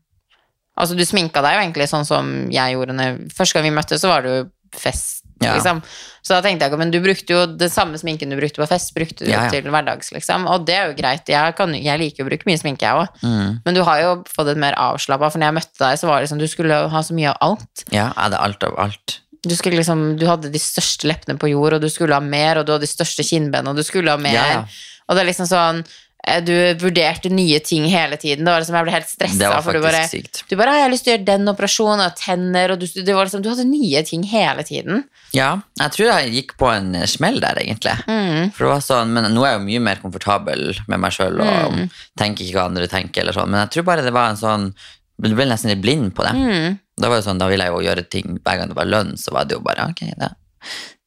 [0.82, 4.01] Altså, du sminka deg jo egentlig sånn som jeg gjorde når Første gang vi møttes,
[4.01, 5.56] så var det jo fest, Ja.
[5.58, 5.82] liksom.
[6.23, 8.67] Så da tenkte jeg ikke Men du brukte jo den samme sminken du brukte på
[8.69, 9.49] fest, brukte du Ja, ja.
[9.51, 10.47] til hverdags, liksom.
[10.47, 11.27] Og det er jo greit.
[11.27, 13.19] Jeg, kan, jeg liker jo å bruke mye sminke, jeg òg.
[13.25, 13.60] Mm.
[13.65, 16.17] Men du har jo fått et mer avslappa, for når jeg møtte deg, så var
[16.21, 17.84] det liksom Du skulle ha så mye av alt.
[17.91, 19.20] Ja, jeg hadde alt av alt.
[19.41, 22.67] Du, liksom, du hadde de største leppene på jord, og du skulle ha mer, og
[22.67, 24.38] du hadde de største kinnbenene, og du skulle ha mer.
[24.38, 24.63] Ja.
[25.10, 25.80] Og det er liksom sånn
[26.27, 28.45] eh, Du vurderte nye ting hele tiden.
[28.45, 29.49] Det var liksom, Jeg ble helt stressa.
[29.65, 30.43] For du bare, sykt.
[30.47, 32.86] du bare «Ah, 'Jeg har lyst til å gjøre den operasjonen, og tenner', og du,
[33.01, 35.04] det var liksom, du hadde nye ting hele tiden.
[35.34, 37.97] Ja, jeg tror jeg gikk på en smell der, egentlig.
[38.06, 38.51] Mm.
[38.54, 41.41] For det var sånn, men nå er jeg jo mye mer komfortabel med meg sjøl
[41.41, 41.89] og Mm.
[42.19, 43.21] tenker ikke hva andre tenker.
[43.21, 44.73] eller sånn, Men jeg tror bare det var en sånn
[45.21, 46.34] Du ble nesten litt blind på det.
[46.34, 46.80] Mm.
[47.02, 49.16] Da var det sånn, da ville jeg jo gjøre ting hver gang det var lønn,
[49.18, 50.32] så var det jo bare ok, da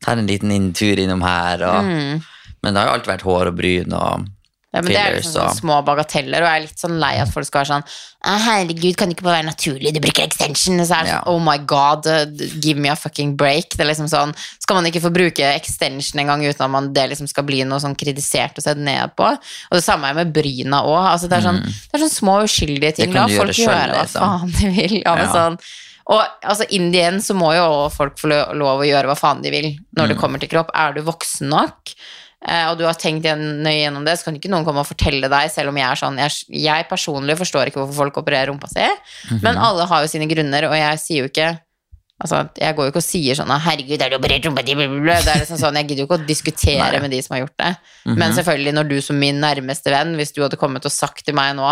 [0.05, 1.63] tar en liten inntur innom her.
[1.65, 2.23] Og, Mm.
[2.65, 4.27] Men det har jo alltid vært hår og bryn og
[4.75, 7.31] Ja, men det er liksom sånn små bagateller, og jeg er litt sånn lei at
[7.31, 7.85] folk skal være sånn
[8.25, 9.93] «Ah, 'Herregud, kan det ikke bare være naturlig?
[9.95, 11.21] Du bruker extension.' Så er det Ja.
[11.23, 12.25] sånn 'Oh my god, uh,
[12.59, 13.77] give me a fucking break'.
[13.77, 16.93] Det er liksom sånn Skal man ikke få bruke extension en gang uten at man,
[16.93, 19.25] det liksom skal bli noe sånn kritisert og sett ned på?
[19.31, 21.13] Og det samme er med bryna òg.
[21.13, 21.63] Altså, det, er mm.
[21.63, 23.13] det er sånn små uskyldige ting.
[23.13, 24.21] La folk gjøre gjøre selv, hva liksom.
[24.23, 25.03] faen de vil.
[25.05, 25.33] Ja, men Ja.
[25.33, 25.59] sånn
[26.07, 29.41] og altså, in the end så må jo folk få lov å gjøre hva faen
[29.43, 30.09] de vil når Mm.
[30.09, 30.71] det kommer til kropp.
[30.75, 31.95] Er du voksen nok,
[32.45, 35.51] og du har tenkt nøye gjennom det, så kan ikke noen komme og fortelle deg,
[35.53, 38.85] selv om jeg er sånn Jeg, jeg personlig forstår ikke hvorfor folk opererer rumpa si,
[39.41, 41.55] men alle har jo sine grunner, og jeg sier jo ikke
[42.25, 44.47] Altså, jeg går jo ikke og sier sånn 'herregud, er du operert?
[44.49, 47.01] Det er liksom sånn, Jeg gidder jo ikke å diskutere Nei.
[47.05, 47.77] med de som har gjort det.
[48.07, 51.35] Men selvfølgelig, når du som min nærmeste venn, hvis du hadde kommet og sagt til
[51.37, 51.67] meg nå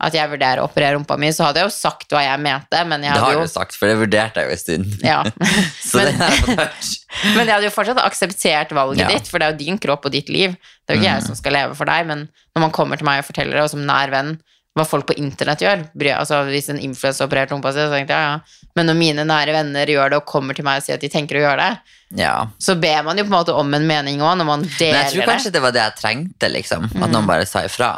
[0.00, 2.84] at jeg vurderer å operere rumpa mi, så hadde jeg jo sagt hva jeg mente,
[2.88, 5.02] men jeg Det har jo du sagt, for det vurderte jeg jo en stund.
[5.04, 5.22] ja.
[5.90, 6.88] Så Men- det har jeg fått.
[7.36, 9.08] Men jeg hadde jo fortsatt akseptert valget Ja.
[9.08, 10.56] ditt, for det er jo din kropp og ditt liv.
[10.86, 13.04] Det er jo ikke jeg som skal leve for deg, men når man kommer til
[13.04, 14.40] meg og forteller det, og som nær venn,
[14.78, 15.84] hva folk på internett gjør
[16.16, 18.66] altså Hvis en influenser opererer rumpa si, så tenkte jeg ja, ja.
[18.78, 21.10] Men når mine nære venner gjør det og kommer til meg og sier at de
[21.12, 22.46] tenker å gjøre det, Ja.
[22.62, 25.02] så ber man jo på en måte om en mening òg, når man Men deler
[25.02, 26.84] jeg tror kanskje det var det jeg trengte, liksom.
[26.84, 27.12] At Mm.
[27.12, 27.90] noen bare sa ifra.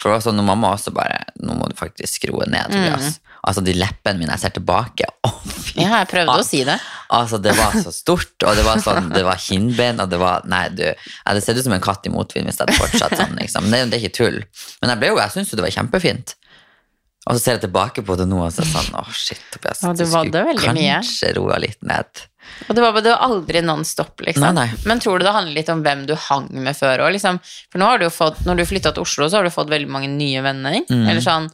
[0.00, 3.20] For det var sånn når mamma også bare Nå må du faktisk roe ned, Tobias.
[3.46, 5.12] Altså, de leppene mine jeg ser tilbake det.
[5.24, 5.53] Mm.
[5.74, 6.76] Ja, jeg prøvde å si det.
[7.14, 10.46] Altså, det var så stort, og det var sånn, det var kinnben, og det var
[10.50, 13.16] Nei, du Jeg hadde sett ut som en katt i motvind hvis jeg hadde fortsatt
[13.18, 13.68] sånn, liksom.
[13.72, 14.40] Det, det er ikke tull.
[14.82, 16.36] Men jeg ble jo, jeg syns jo det var kjempefint.
[17.24, 19.44] Og så ser jeg tilbake på det nå, og så er det sånn Å, shit,
[19.54, 19.80] Tobias.
[19.80, 20.98] Ja, du du skulle det mye.
[21.00, 22.24] kanskje roa litt ned.
[22.68, 24.44] Og det var, det var aldri non stop, liksom.
[24.44, 24.82] Nei, nei.
[24.84, 27.40] Men tror du det handler litt om hvem du hang med før òg, liksom?
[27.72, 29.72] For nå har du jo fått, når du flytta til Oslo, så har du fått
[29.72, 30.82] veldig mange nye venner.
[30.90, 31.06] Mm.
[31.08, 31.48] Eller sånn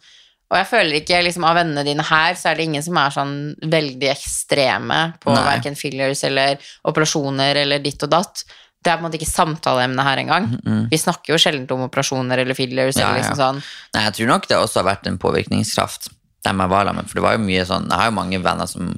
[0.50, 3.12] og jeg føler ikke liksom, av vennene dine her, så er det ingen som er
[3.14, 3.34] sånn
[3.70, 5.44] veldig ekstreme på Nei.
[5.46, 6.58] verken fillers eller
[6.90, 8.42] operasjoner eller ditt og datt.
[8.80, 10.48] Det er på en måte ikke samtaleemne her engang.
[10.90, 13.40] Vi snakker jo sjelden om operasjoner eller fillers Ja, eller liksom ja.
[13.44, 13.62] sånn.
[13.94, 16.10] Nei, jeg tror nok det også har vært en påvirkningskraft.
[16.48, 18.38] Dem jeg var sammen med, for det var jo mye sånn Jeg har jo mange
[18.40, 18.94] venner som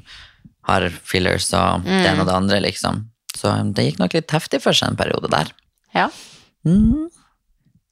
[0.68, 3.02] har fillers og det ene og det andre, liksom.
[3.34, 5.50] Så det gikk nok litt heftig for seg en periode der.
[5.96, 6.06] Ja.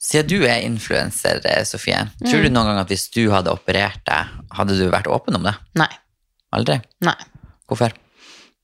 [0.00, 2.44] Siden du er influenser, eh, Sofie, tror Mm.
[2.44, 5.54] du noen gang at hvis du hadde operert deg, hadde du vært åpen om det?
[5.76, 5.90] Nei.
[6.56, 6.80] Aldri?
[7.04, 7.14] Nei.
[7.68, 7.92] Hvorfor?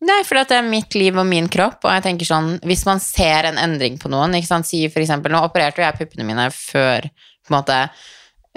[0.00, 3.00] Nei, for det er mitt liv og min kropp, og jeg tenker sånn, hvis man
[3.00, 6.24] ser en endring på noen, ikke sant, si for eksempel, nå opererte jo jeg puppene
[6.26, 7.02] mine før,
[7.46, 7.90] på en måte,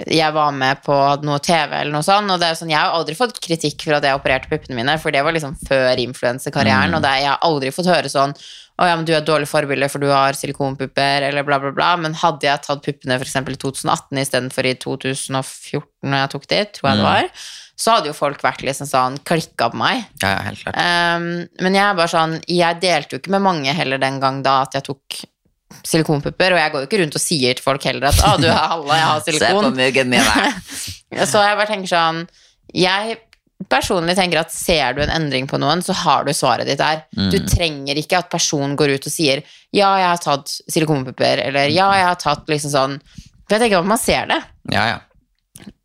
[0.06, 2.96] jeg var med på noe TV eller noe sånt, og det er sånn, jeg har
[2.96, 6.96] aldri fått kritikk for at jeg opererte puppene mine, for det var liksom før influensekarrieren,
[6.96, 8.34] og det, jeg har aldri fått høre sånn,
[8.80, 11.72] å ja, men du er et dårlig forbilde for du har silikonpupper, eller bla bla
[11.76, 16.22] bla, men hadde jeg tatt puppene eksempel i 2018 i stedet for i 2014 når
[16.22, 19.70] jeg tok de, tror jeg det var, så hadde jo folk vært liksom sånn, klikka
[19.72, 20.80] på meg, Ja, ja, helt klart.
[20.80, 21.28] Um,
[21.64, 24.62] men jeg er bare sånn Jeg delte jo ikke med mange heller den gang da
[24.66, 25.20] at jeg tok
[25.86, 28.46] silikonpupper, og jeg går jo ikke rundt og sier til folk heller at 'Å, du
[28.50, 29.40] er Halla, jeg har silikon'.
[29.64, 30.52] Se på muggen min her.
[31.32, 32.28] Så jeg bare tenker sånn
[32.74, 33.18] Jeg
[33.68, 37.02] personlig tenker at ser du en endring på noen, så har du svaret ditt der.
[37.12, 41.68] Du trenger ikke at personen går ut og sier 'ja, jeg har tatt silikonpupper', eller
[41.68, 43.00] 'ja, jeg har tatt liksom sånn
[43.48, 44.42] For jeg tenker at man ser det.
[44.70, 44.98] Ja, ja.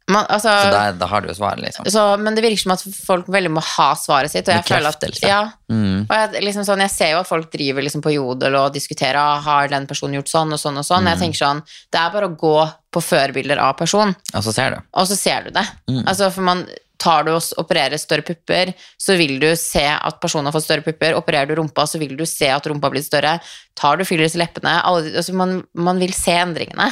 [0.07, 1.87] Man, altså, Så da, da har du jo svaret, liksom.
[1.89, 4.45] så, men det virker som at folk veldig må ha svaret sitt.
[4.45, 6.05] Og jeg føler at, ja, Mm.
[6.05, 9.17] og jeg, liksom sånn, jeg ser jo at folk driver liksom på jodel og diskuterer
[9.17, 11.09] ah, har den personen gjort sånn og sånn og sånn.
[11.09, 12.53] Jeg tenker sånn, Det er bare å gå
[12.93, 14.81] på førbilder av person, Og så ser du.
[14.93, 15.65] så ser du det.
[16.05, 20.45] Altså, for man Tar du og opererer større pupper, så vil du se at personen
[20.47, 21.13] har fått større pupper.
[21.13, 23.33] Opererer du rumpa, så vil du se at rumpa blir større.
[23.75, 26.87] Tar du fillers i leppene alle, altså man, man vil se endringene.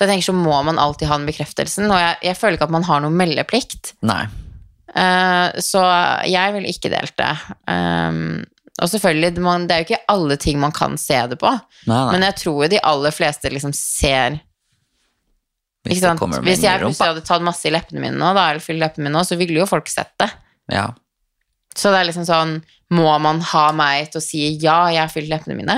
[0.00, 2.70] Så jeg tenker så må man alltid ha den bekreftelsen, og jeg, jeg føler ikke
[2.70, 3.90] at man har noen meldeplikt.
[4.08, 4.22] Nei.
[4.96, 5.82] Uh, så
[6.24, 7.34] jeg ville ikke delt det.
[7.68, 8.38] Um,
[8.80, 11.52] og selvfølgelig, det man, det er jo ikke alle ting man kan se det på,
[11.84, 12.14] Nei, nei.
[12.14, 14.38] men jeg tror jo de aller fleste liksom ser
[15.84, 16.00] Hvis?
[16.00, 19.18] Hvis jeg plutselig hadde tatt masse i leppene mine nå, da, eller fylt leppene mine
[19.18, 20.30] nå, så ville jo folk sett det.
[20.72, 20.86] Ja.
[21.76, 22.56] Så det er liksom sånn
[22.96, 25.76] Må man ha meg til å si ja, jeg har fylt leppene mine?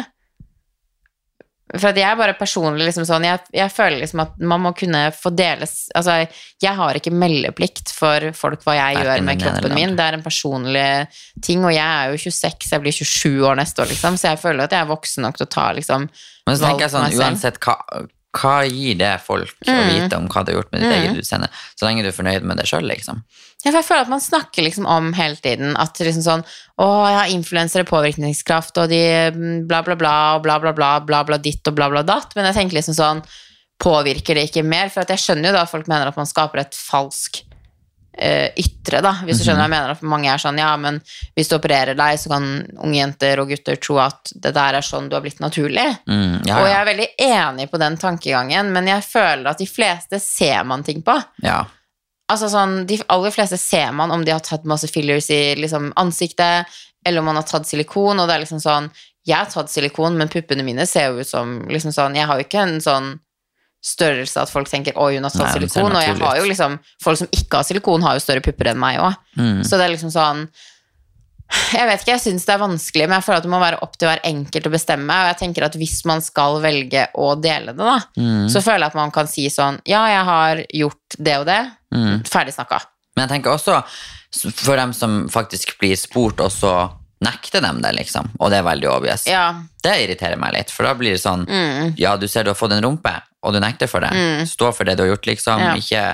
[1.72, 4.72] For at jeg er bare personlig liksom sånn jeg, jeg føler liksom at man må
[4.76, 6.18] kunne få deles Altså,
[6.60, 9.94] jeg har ikke meldeplikt for folk hva jeg gjør med kroppen min.
[9.96, 10.88] Det er en personlig
[11.40, 14.42] ting, og jeg er jo 26, jeg blir 27 år neste år, liksom, så jeg
[14.42, 17.16] føler at jeg er voksen nok til å ta liksom Men så tenker jeg sånn,
[17.22, 17.78] uansett hva,
[18.32, 19.88] hva gir det folk å Mm.
[19.92, 22.42] vite om hva du har gjort med ditt eget utseende, så lenge du er fornøyd
[22.48, 23.22] med det sjøl, liksom.
[23.64, 26.44] Ja, for jeg føler at man snakker liksom om hele tiden at liksom sånn
[26.80, 29.02] Å, jeg har influensere, påvirkningskraft, og de
[29.36, 32.32] mm, bla, bla, bla, og bla, bla, bla, bla, bla ditt og bla, bla datt.
[32.34, 33.22] Men jeg tenker liksom sånn
[33.82, 34.88] Påvirker det ikke mer?
[34.94, 37.42] For at jeg skjønner jo da at folk mener at man skaper et falsk
[38.12, 39.14] ytre, da.
[39.24, 39.92] Hvis du skjønner hva jeg mener.
[39.94, 41.00] At mange er sånn Ja, men
[41.36, 44.84] hvis du opererer deg, så kan unge jenter og gutter tro at det der er
[44.84, 45.86] sånn du har blitt naturlig.
[46.06, 49.66] Mm, ja, Og jeg er veldig enig på den tankegangen, men jeg føler at de
[49.70, 51.16] fleste ser man ting på.
[51.42, 51.62] ja.
[52.32, 55.90] Altså sånn, De aller fleste ser man om de har tatt masse fillers i liksom,
[56.00, 56.70] ansiktet,
[57.04, 58.20] eller om man har tatt silikon.
[58.20, 58.90] Og det er liksom sånn
[59.26, 62.38] Jeg har tatt silikon, men puppene mine ser jo ut som liksom sånn Jeg har
[62.40, 63.10] jo ikke en sånn
[63.82, 65.90] størrelse at folk tenker 'oi, hun har tatt Nei, silikon'.
[65.96, 68.78] Og jeg har jo liksom Folk som ikke har silikon, har jo større pupper enn
[68.78, 69.16] meg òg.
[69.36, 69.64] Mm.
[69.64, 70.48] Så det er liksom sånn
[71.72, 73.80] Jeg vet ikke, jeg syns det er vanskelig, men jeg føler at det må være
[73.84, 75.12] opp til hver enkelt å bestemme.
[75.12, 78.48] Og jeg tenker at hvis man skal velge å dele det, da, Mm.
[78.48, 81.60] så føler jeg at man kan si sånn Ja, jeg har gjort det og det.
[81.92, 82.22] Mm.
[82.24, 82.80] Ferdig snakka.
[83.16, 83.82] Men jeg tenker også
[84.64, 86.90] for dem som faktisk blir spurt, og så
[87.22, 88.28] nekter dem det, liksom.
[88.40, 89.26] Og det er veldig obvious.
[89.30, 89.46] Ja.
[89.82, 91.94] Det irriterer meg litt, for da blir det sånn Mm.
[91.98, 94.12] Ja, du ser du har fått en rumpe, og du nekter for det.
[94.50, 95.60] Stå for det du har gjort, liksom.
[95.60, 95.74] Ja.
[95.78, 96.04] Ikke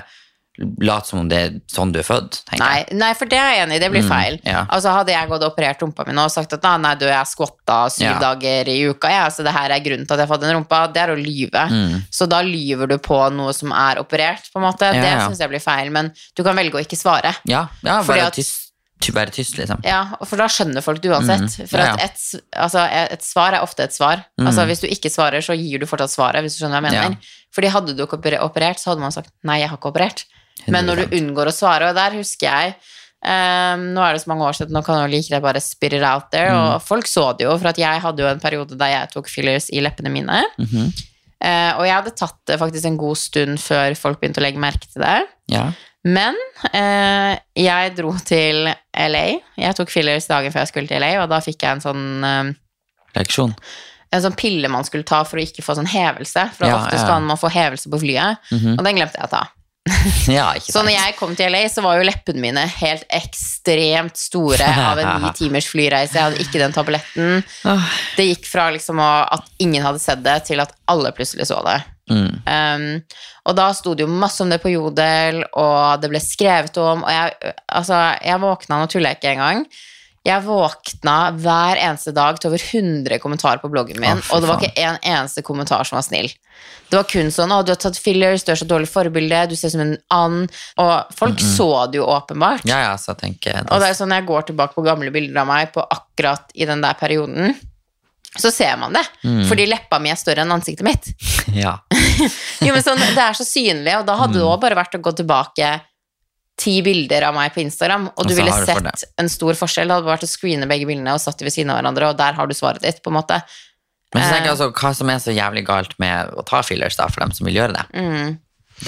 [0.83, 2.97] lat som om det er sånn du er født, Nei, jeg.
[2.99, 3.79] nei, for det er jeg enig i.
[3.79, 4.39] Det blir Mm, feil.
[4.45, 4.65] ja.
[4.69, 7.05] Altså Hadde jeg gått og operert rumpa mi nå og sagt at nei, nei, du,
[7.07, 10.27] jeg skvatta syv dager i uka, ja, så det her er grunnen til at jeg
[10.27, 11.63] har fått en rumpa, det er å lyve.
[11.71, 12.03] Mm.
[12.11, 14.91] Så da lyver du på noe som er operert, på en måte.
[14.99, 15.29] Det ja.
[15.29, 15.93] syns jeg blir feil.
[15.93, 17.37] Men du kan velge å ikke svare.
[17.47, 18.68] Ja, ja bare tyst, ty-
[19.15, 19.83] være tyst, liksom.
[19.87, 21.47] Ja, for da skjønner folk det uansett.
[21.47, 22.09] Mm, For ja, at ja.
[22.09, 22.85] et, altså,
[23.17, 24.25] et svar er ofte et svar.
[24.41, 24.51] Mm.
[24.51, 27.15] Altså Hvis du ikke svarer, så gir du fortsatt svaret, hvis du skjønner hva jeg
[27.15, 27.35] mener.
[27.55, 30.25] Fordi hadde du ikke operert, så hadde man sagt nei, jeg har ikke operert.
[30.67, 32.73] Men når du unngår å svare, og der husker jeg
[33.23, 35.95] um, Nå er det så mange år siden, nå kan jo like det bare spit
[35.97, 36.51] it out there.
[36.51, 36.59] Mm.
[36.75, 39.31] Og folk så det jo, for at jeg hadde jo en periode der jeg tok
[39.33, 40.43] fillers i leppene mine.
[40.59, 40.91] -hmm.
[41.39, 44.59] Uh, og jeg hadde tatt det faktisk en god stund før folk begynte å legge
[44.59, 45.21] merke til det.
[45.55, 45.69] Ja.
[46.09, 46.37] Men
[46.73, 49.27] eh, jeg dro til LA.
[49.61, 52.07] Jeg tok fillers dagen før jeg skulle til LA, og da fikk jeg en sånn,
[52.25, 52.51] eh,
[53.19, 53.55] Reaksjon?
[54.09, 56.47] en sånn pille man skulle ta for å ikke få sånn hevelse.
[56.57, 57.03] For Ja, ofte ja.
[57.05, 58.79] skal man få hevelse på flyet, Mhm.
[58.79, 59.43] og den glemte jeg å ta.
[60.29, 64.65] Ja, Så når jeg kom til LA, så var jo leppene mine helt ekstremt store
[64.65, 66.13] av en ni timers flyreise.
[66.17, 67.45] Jeg hadde ikke den tabletten.
[68.17, 71.61] Det gikk fra liksom å, at ingen hadde sett det, til at alle plutselig så
[71.65, 71.79] det.
[72.09, 72.33] Mm.
[72.49, 72.89] Um,
[73.49, 77.05] og da sto det jo masse om det på Jodel, og det ble skrevet om,
[77.05, 79.65] og jeg, altså, jeg våkna, nå tuller jeg ikke engang,
[80.27, 84.51] jeg våkna hver eneste dag til over 100 kommentarer på bloggen min, oh, og det
[84.51, 86.29] var ikke en eneste kommentar som var snill.
[86.89, 89.57] Det var kun sånn 'Å, du har tatt fillers, du er så dårlig forbilde, du
[89.57, 92.65] ser ut som en and', og folk så det jo åpenbart.
[92.69, 95.43] Ja, ja, så jeg tenker Og det er sånn, jeg går tilbake på gamle bilder
[95.45, 97.55] av meg på akkurat i den der perioden,
[98.37, 99.05] så ser man det.
[99.25, 99.45] Mm.
[99.49, 101.13] Fordi leppa mi er større enn ansiktet mitt.
[101.63, 101.79] Ja.
[102.67, 104.97] Jo, men sånn, Det er så synlig, og da hadde det òg også bare vært
[104.99, 105.69] å gå tilbake
[106.59, 109.87] ti bilder av meg på Instagram, og Og du ville sett en stor forskjell.
[109.89, 112.19] Det hadde vært å screene begge bildene og satt dem ved siden av hverandre, og
[112.19, 113.39] der har du svaret ditt, på en måte.
[114.15, 116.99] Men så tenker jeg altså, hva som er så jævlig galt med å ta fillers,
[116.99, 117.87] da, for dem som vil gjøre det.
[117.95, 118.39] Mm.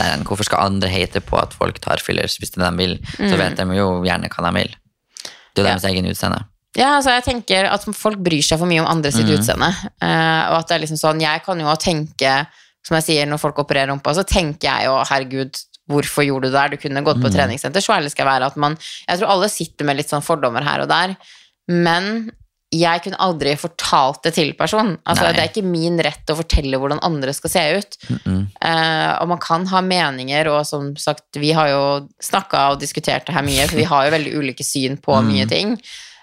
[0.03, 2.99] er hvorfor skal andre hate på at folk tar fillers hvis det de vil?
[3.19, 4.75] Så vet de jo gjerne hva de vil.
[5.55, 5.67] Det er jo Mm.
[5.67, 5.71] Ja.
[5.77, 6.45] deres egen utseende.
[6.79, 9.33] Ja, altså jeg tenker at folk bryr seg for mye om andre sitt mm.
[9.39, 9.71] utseende.
[9.99, 12.35] Uh, og at det er liksom sånn, jeg kan jo tenke,
[12.87, 15.59] som jeg sier når folk opererer rumpa, så tenker jeg jo, herregud,
[15.91, 16.69] hvorfor gjorde du det der?
[16.77, 17.35] Du kunne gått på Mhm.
[17.35, 18.77] treningssenter, så ærlig skal jeg være at man,
[19.09, 21.17] jeg tror alle sitter med litt sånn fordommer her og der,
[21.69, 22.31] men
[22.71, 24.93] jeg kunne aldri fortalt det til person.
[25.05, 25.33] Altså, Nei.
[25.35, 27.97] det er ikke min rett å fortelle hvordan andre skal se ut.
[28.07, 28.45] Mm-mm.
[28.63, 31.83] Uh, og man kan ha meninger, og som sagt, vi har jo
[32.23, 35.33] snakka og diskutert det her mye, for vi har jo veldig ulike syn på Mm.
[35.33, 35.75] mye ting.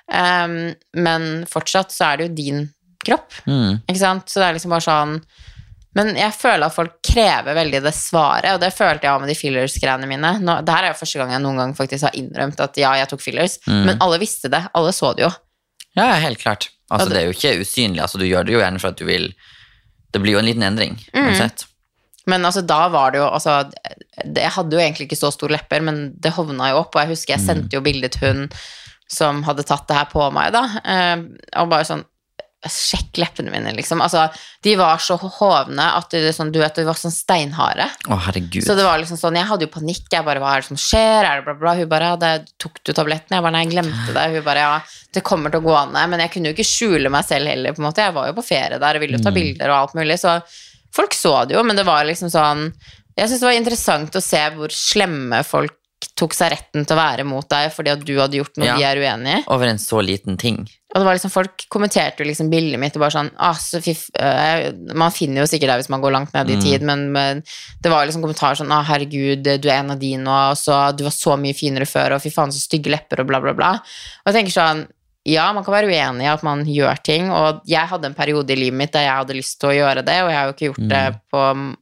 [0.07, 2.61] Um, men fortsatt så er det jo din
[3.03, 3.81] kropp, Mm.
[3.87, 4.29] ikke sant?
[4.31, 5.21] Så det er liksom bare sånn
[5.97, 9.29] Men jeg føler at folk krever veldig det svaret, og det følte jeg av med
[9.29, 10.39] de fillers-greiene mine.
[10.45, 12.91] Nå, det her er jo første gang jeg noen gang faktisk har innrømt at ja,
[12.99, 13.85] jeg tok fillers, Mm.
[13.85, 14.61] men alle visste det.
[14.75, 15.31] Alle så det jo.
[15.95, 16.69] Ja, helt klart.
[16.91, 17.99] Altså, det- er jo ikke usynlig.
[17.99, 19.33] Altså, du gjør det jo gjerne for at du vil
[20.13, 21.51] Det blir jo en liten endring, Mm.
[22.27, 23.69] Men altså, da var det jo altså,
[24.23, 27.01] det, Jeg hadde jo egentlig ikke så store lepper, men det hovna jo opp, og
[27.01, 28.49] jeg husker jeg sendte jo bilde til hun
[29.11, 31.17] som hadde tatt det her på meg, da, eh,
[31.61, 32.05] og bare sånn
[32.67, 34.01] Sjekk leppene mine, liksom.
[34.01, 34.23] Altså,
[34.65, 37.85] de var så hovne at det, sånn, du vet, de var sånn steinharde.
[38.09, 38.65] Å, herregud.
[38.65, 40.07] Så det var liksom sånn, jeg hadde jo panikk.
[40.11, 41.21] Jeg bare, hva er det som skjer?
[41.29, 41.75] Er det bla, bla?
[41.77, 43.37] Hun bare, ja, det, tok du tabletten?
[43.37, 44.25] Jeg bare, nei, jeg glemte det.
[44.33, 45.95] Hun bare, ja, det kommer til å gå an.
[46.09, 48.09] Men jeg kunne jo ikke skjule meg selv heller, på en måte.
[48.09, 49.37] Jeg var jo på ferie der og ville jo ta Mm.
[49.37, 50.17] bilder og alt mulig.
[50.25, 50.35] Så
[50.97, 52.71] folk så det jo, men det var liksom sånn
[53.17, 55.76] Jeg syns det var interessant å se hvor slemme folk
[56.17, 58.75] tok seg retten til å være mot deg fordi at du hadde gjort noe Ja.
[58.77, 59.43] de er uenig i.
[59.53, 60.67] Over en så liten ting.
[60.95, 63.81] Og det var liksom, folk kommenterte jo liksom bildet mitt og bare sånn ah, så
[63.83, 66.62] fiff, f- øh, Man finner jo sikkert det hvis man går langt ned i Mm.
[66.63, 67.43] tid, men, men
[67.81, 70.95] det var liksom kommentarer sånn ah, 'Herregud, du er en av de nå', og så
[70.95, 73.53] 'Du var så mye finere før', og 'fy faen, så stygge lepper', og bla, bla,
[73.53, 73.71] bla.
[74.25, 74.88] Og jeg tenker sånn
[75.27, 78.53] Ja, man kan være uenig i at man gjør ting, og jeg hadde en periode
[78.53, 80.53] i livet mitt der jeg hadde lyst til å gjøre det, og jeg har jo
[80.55, 81.01] ikke gjort det
[81.33, 81.41] på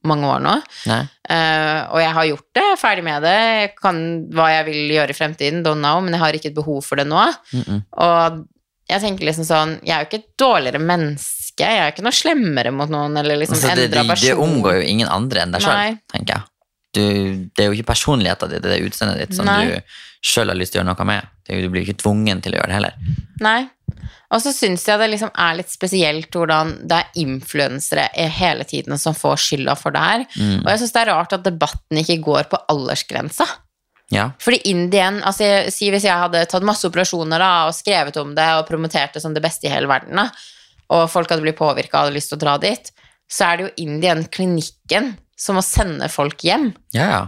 [0.10, 0.56] mange år nå.
[0.90, 3.38] Eh, og jeg har gjort det, ferdig med det.
[3.62, 4.02] Jeg kan,
[4.34, 7.02] hva jeg vil gjøre i fremtiden, don't know, men jeg har ikke et behov for
[7.02, 7.22] det nå.
[7.54, 7.86] Mm-mm.
[8.06, 8.42] Og
[8.86, 11.62] jeg tenker liksom sånn Jeg er jo ikke et dårligere menneske.
[11.66, 14.44] Jeg er ikke noe slemmere mot noen eller liksom endra det, endra det, det person.
[14.46, 16.50] omgår jo ingen andre enn deg sjøl, tenker jeg.
[16.96, 17.02] Du,
[17.52, 19.62] det er jo ikke personligheten din, det er utseendet ditt som Nei.
[19.68, 21.32] du sjøl har lyst til å gjøre noe med.
[21.50, 22.96] Du blir ikke tvungen til å gjøre det heller.
[23.44, 23.60] Nei.
[24.34, 28.98] Og så syns jeg det liksom er litt spesielt hvordan det er influensere hele tiden
[29.02, 30.26] som får skylda for det her.
[30.34, 30.64] Mm.
[30.64, 33.46] Og jeg syns det er rart at debatten ikke går på aldersgrensa.
[34.14, 34.32] Ja.
[34.42, 38.34] Fordi Indien, altså, jeg- si hvis jeg hadde tatt masse operasjoner da, og skrevet om
[38.38, 40.30] det og promotert det som det beste i hele verden, da,
[40.90, 42.92] og folk hadde blitt påvirka og hadde lyst til å dra dit,
[43.30, 46.74] så er det jo Indien, klinikken som å sende folk hjem.
[46.96, 47.24] Ja, ja.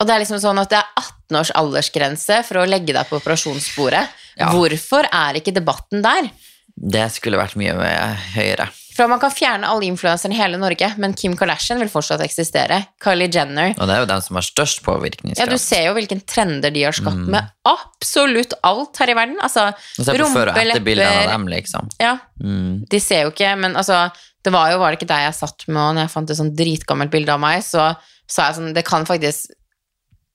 [0.00, 3.06] Og det er liksom sånn at det er 18 års aldersgrense for å legge deg
[3.06, 4.02] på operasjonsbordet.
[4.40, 4.48] Ja.
[4.50, 6.30] Hvorfor er ikke debatten der?
[6.74, 7.74] Det skulle vært mye
[8.34, 8.66] høyere.
[8.96, 12.80] For man kan fjerne alle influenserne i hele Norge, men Kim Kardashian vil fortsatt eksistere.
[13.00, 13.72] Kylie Jenner.
[13.78, 14.82] Og det er jo den som har størst
[15.38, 17.30] Ja, du ser jo hvilken trender de har skapt Mm.
[17.30, 19.38] med absolutt alt her i verden.
[19.40, 21.88] Altså, rumpelepper liksom.
[22.00, 22.84] Ja, Mm.
[22.88, 24.10] de ser jo ikke, men altså
[24.42, 26.36] Det var jo, var det ikke deg jeg satt med, og når jeg fant et
[26.40, 27.92] sånn dritgammelt bilde av meg, så
[28.26, 29.50] sa jeg sånn Det kan faktisk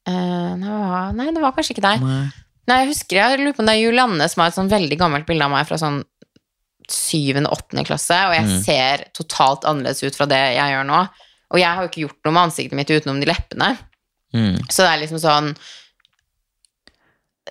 [0.08, 2.02] uh, nei, det var- kanskje ikke deg.
[2.06, 2.28] Nei.
[2.68, 4.98] Nei, jeg husker jeg lurer på om det er Julianne som har et sånn veldig
[5.00, 6.02] gammelt bilde av meg fra sånn
[6.92, 8.64] syvende, åttende klasse, og jeg Mm.
[8.64, 11.10] ser totalt annerledes ut fra det jeg gjør nå.
[11.52, 13.78] Og jeg har jo ikke gjort noe med ansiktet mitt utenom de leppene.
[14.34, 14.58] Mm.
[14.70, 15.56] Så det er liksom sånn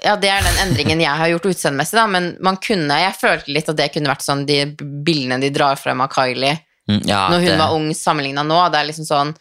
[0.04, 3.52] Ja, det er den endringen jeg har gjort utseendemessig, da, men man kunne Jeg følte
[3.52, 7.00] litt at det kunne vært sånn de bildene de drar frem av Kylie Mm.
[7.04, 8.70] Ja, når hun det- var ung sammenligna nå.
[8.70, 9.36] Det er liksom sånn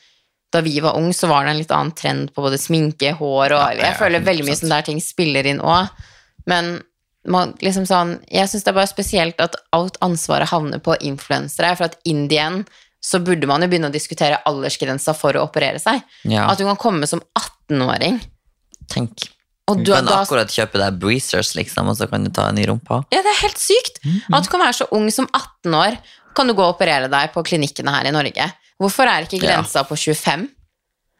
[0.51, 3.51] Da vi var ung, så var det en litt annen trend på både sminke, hår
[3.51, 4.63] og Ja, ja, Jeg føler veldig mye 100%.
[4.63, 5.89] sånne der ting spiller inn òg.
[6.47, 6.81] Men
[7.27, 11.77] man, liksom sånn Jeg syns det er bare spesielt at alt ansvaret havner på influensere.
[11.77, 12.65] For at Indien
[13.03, 16.01] så burde man jo begynne å diskutere aldersgrensa for å operere seg.
[16.23, 18.21] Ja, At du kan komme som 18-åring.
[18.89, 19.29] tenk.
[19.65, 22.65] Du kan da, akkurat kjøpe deg breezers, liksom, og så kan du ta en i
[22.69, 22.99] rumpa.
[23.11, 23.97] ja, det er helt sykt!
[24.05, 24.33] Mhm.
[24.37, 25.97] At du kan være så ung som 18 år,
[26.35, 28.51] kan du gå og operere deg på klinikkene her i Norge.
[28.79, 29.55] Hvorfor er ikke Ja.
[29.55, 30.49] grensa på 25?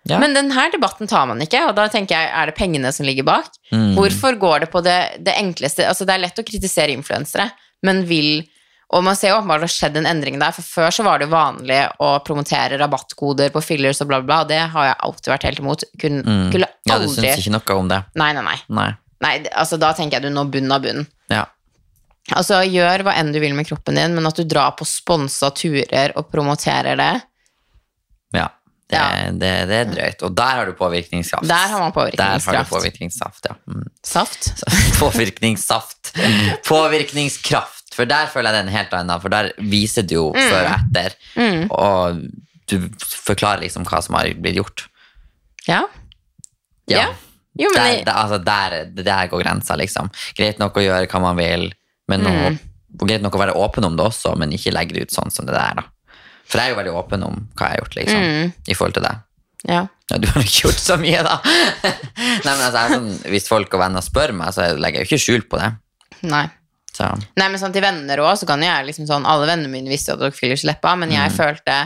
[0.08, 0.19] Ja.
[0.19, 3.23] Men denne debatten tar man ikke, og da tenker jeg, er det pengene som ligger
[3.25, 3.47] bak?
[3.71, 3.95] Mm.
[3.95, 7.49] Hvorfor går det på det, det enkleste Altså, det er lett å kritisere influensere,
[7.81, 8.43] men vil
[8.93, 11.19] Og man ser jo åpenbart det har skjedd en endring der, for før så var
[11.19, 14.98] det jo vanlig å promotere rabattkoder på fillers og bla, bla, bla, det har jeg
[15.08, 15.88] alltid vært helt imot.
[16.02, 16.48] Kun, Mm.
[16.52, 18.04] Skulle Ja, du aldri syns ikke noe om det?
[18.15, 18.58] Nei, nei, nei.
[18.69, 18.89] Nei.
[19.26, 21.08] nei altså, da tenker jeg du når bunn av bunn.
[21.34, 21.45] Ja.
[22.34, 25.52] Altså, gjør hva enn du vil med kroppen din, men at du drar på sponsa
[25.54, 27.13] turer og promoterer det,
[28.34, 28.50] ja.
[28.86, 29.32] Det, Ja.
[29.32, 30.24] Det, det er drøyt.
[30.28, 31.48] Og der har du påvirkningskraft.
[31.50, 33.45] der har man Der har du påvirkningskraft.
[33.50, 33.56] ja.
[33.67, 33.88] Mm.
[34.04, 34.54] Saft.
[35.00, 36.13] Påvirkningssaft.
[36.67, 37.85] Påvirkningskraft.
[37.95, 40.49] For der føler jeg det er en helt annen, for der viser du jo Mm.
[40.51, 41.15] før og etter,
[41.71, 42.21] og
[42.67, 44.88] du forklarer liksom hva som har blitt gjort.
[45.67, 45.81] Ja.
[46.91, 46.97] Ja.
[46.99, 47.08] Ja.
[47.58, 50.10] Jo, men Der, der, altså der, der går grensa, liksom.
[50.38, 51.69] Greit nok å gjøre hva man vil,
[52.12, 52.60] men nå, Mm.
[53.08, 55.45] greit nok å være åpen om det også, men ikke legge det ut sånn som
[55.47, 55.84] det der, da.
[56.45, 58.53] For jeg er jo veldig åpen om hva jeg har gjort, liksom, Mm.
[58.67, 59.15] i forhold til det.
[59.69, 59.88] ja.
[60.12, 61.39] Ja, du har ikke gjort så mye, da.
[62.45, 65.23] Nei, men altså, sånn, hvis folk og venner spør meg, så legger jeg jo ikke
[65.23, 65.71] skjul på det.
[66.29, 66.43] Nei.
[66.95, 69.91] Så, Nei, men sånn til venner òg, så kan jeg liksom sånn Alle vennene mine
[69.91, 71.86] visste at dere fyller leppa, men jeg følte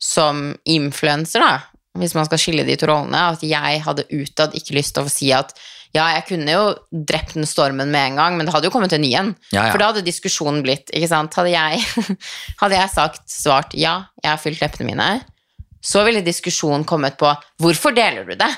[0.00, 4.76] som influenser, da, hvis man skal skille de to rollene, at jeg hadde utad ikke
[4.78, 5.52] lyst til å si at
[5.90, 8.92] ja, jeg kunne jo drept den stormen med en gang, men det hadde jo kommet
[8.94, 9.32] en ny en.
[9.50, 9.72] Ja, ja.
[9.72, 11.82] For da hadde diskusjonen blitt, ikke sant Hadde jeg,
[12.62, 15.08] hadde jeg sagt, svart ja, jeg har fylt leppene mine,
[15.82, 18.50] så ville diskusjonen kommet på hvorfor deler du det?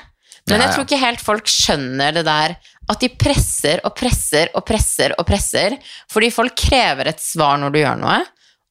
[0.49, 2.55] Men jeg tror ikke helt folk skjønner det der
[2.91, 5.77] at de presser og presser og presser og presser,
[6.11, 8.17] fordi folk krever et svar når du gjør noe,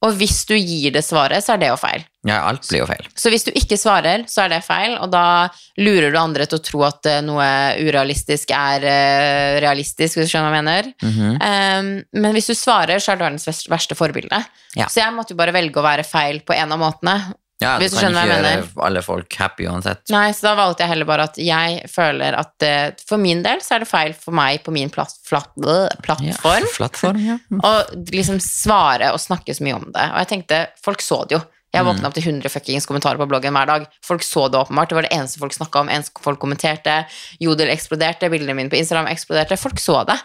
[0.02, 2.02] og hvis du gir det svaret, så er det jo feil.
[2.26, 3.06] ja, alt blir jo feil.
[3.18, 5.46] Så hvis du ikke svarer, så er det feil, og da
[5.78, 7.46] lurer du andre til å tro at eh, noe
[7.78, 10.90] urealistisk er eh, realistisk, hvis du skjønner hva jeg mener.
[11.06, 11.38] Mhm.
[11.38, 14.42] Um, men hvis du svarer, så er du verdens verste forbilde.
[14.78, 14.90] Ja.
[14.90, 17.16] Så jeg måtte jo bare velge å være feil på en av måtene.
[17.62, 20.02] Ja, du du kan ikke gjøre alle folk happy uansett.
[20.10, 23.62] Nei, så da valgte jeg heller bare at jeg føler at eh, for min del
[23.64, 27.38] så er det feil for meg på min platt, flatt, øh, Ja, plattform plattform, ja.
[27.68, 27.72] å
[28.12, 30.06] liksom svare og snakke så mye om det.
[30.12, 31.42] Og jeg tenkte, folk så det jo.
[31.72, 31.88] Jeg Mm.
[31.88, 33.86] våkna opp til 100 fuckings kommentarer på bloggen hver dag.
[34.04, 34.90] Folk så det åpenbart.
[34.90, 35.88] Det var det eneste folk snakka om.
[35.88, 37.06] Eneste folk kommenterte.
[37.40, 38.28] Jodel eksploderte.
[38.28, 39.56] Bildene mine på Instagram eksploderte.
[39.56, 40.18] Folk så det.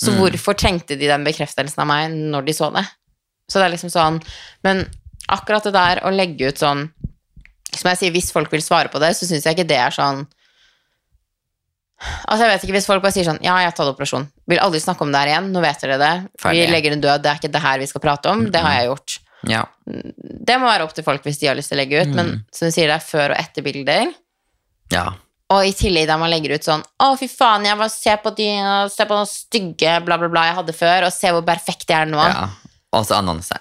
[0.00, 0.16] Så Mm.
[0.22, 2.86] hvorfor trengte de den bekreftelsen av meg når de så det?
[3.52, 4.22] Så det er liksom sånn
[4.64, 4.86] Men
[5.28, 6.88] akkurat det der å legge ut sånn
[7.74, 9.90] Som jeg sier, hvis folk vil svare på det, så syns jeg ikke det er
[9.94, 10.26] sånn
[12.28, 14.26] Altså, jeg vet ikke, Hvis folk bare sier sånn Ja, jeg har tatt operasjon.
[14.50, 15.50] Vil aldri snakke om det her igjen.
[15.54, 16.12] Nå vet dere det.
[16.42, 16.64] Ferdig.
[16.66, 17.22] Vi legger en død.
[17.24, 18.42] Det er ikke det her vi skal prate om.
[18.52, 19.14] Det har jeg gjort.
[19.48, 19.62] Ja.
[19.86, 22.30] Det må være opp til folk hvis de har lyst til å legge ut, men
[22.52, 24.12] som du sier, det er før- og etterbilder.
[24.92, 25.12] ja.
[25.52, 28.30] Og i tillegg der man legger ut sånn Å, fy faen, jeg var, se på
[28.34, 28.46] de
[28.90, 32.00] Se på den stygge bla, bla, bla jeg hadde før, og se hvor perfekt jeg
[32.00, 32.16] er nå.
[32.16, 32.46] ja.
[32.94, 33.56] Og så annonse.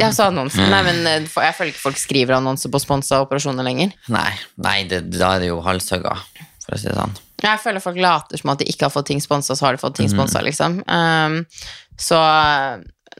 [0.00, 0.62] Ja, så annonse.
[0.72, 3.92] Nei, men eh, jeg føler ikke folk skriver annonser på sponsa operasjoner lenger.
[4.12, 4.30] Nei,
[4.62, 6.14] nei det, da er det jo halshugga,
[6.64, 7.18] for å si det sånn.
[7.40, 9.82] Jeg føler folk later som at de ikke har fått ting sponsa, så har de
[9.82, 10.80] fått ting sponsa, liksom.
[10.84, 11.38] Um,
[12.00, 12.18] så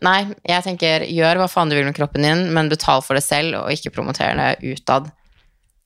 [0.05, 3.25] nei, jeg tenker gjør hva faen du vil med kroppen din, men betal for det
[3.25, 5.09] selv, og ikke promoter det utad.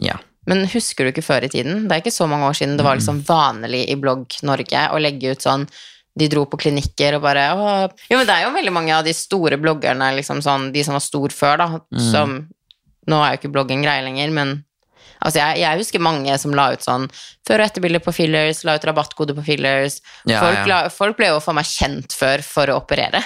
[0.02, 0.18] Ja.
[0.50, 1.86] Men husker du ikke før i tiden?
[1.86, 5.00] Det er ikke så mange år siden det var liksom vanlig i Blogg Norge å
[5.00, 5.64] legge ut sånn
[6.14, 7.86] de dro på klinikker og bare Åh.
[8.10, 10.94] Jo, men det er jo veldig mange av de store bloggerne, liksom sånn, de som
[10.94, 11.66] var stor før, da,
[12.10, 12.44] som
[13.04, 14.52] Nå er jo ikke blogging greie lenger, men
[15.20, 17.02] altså jeg, jeg husker mange som la ut sånn
[17.44, 19.98] før- og etterbilder på fillers, la ut rabattkode på fillers.
[20.24, 20.64] Ja, folk, ja.
[20.70, 23.20] La, folk ble jo for meg kjent før for å operere.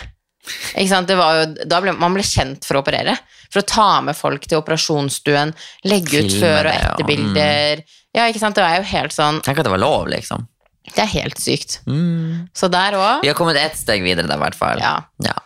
[0.75, 1.07] Ikke sant?
[1.07, 3.15] Det var jo, da ble, man ble kjent for å operere.
[3.53, 5.55] For å ta med folk til operasjonsstuen,
[5.87, 6.83] legge ut før- og det, ja.
[6.83, 6.91] Mm.
[6.91, 7.83] etterbilder.
[8.19, 8.59] Ja, ikke sant?
[8.59, 10.49] Det er jo helt sånn Tenk at det var lov, liksom.
[10.95, 11.81] Det er helt sykt.
[11.87, 12.49] Mm.
[12.57, 14.83] Så der òg Vi har kommet ett steg videre der, i hvert fall.
[14.83, 14.97] Ja.
[15.25, 15.37] Ja.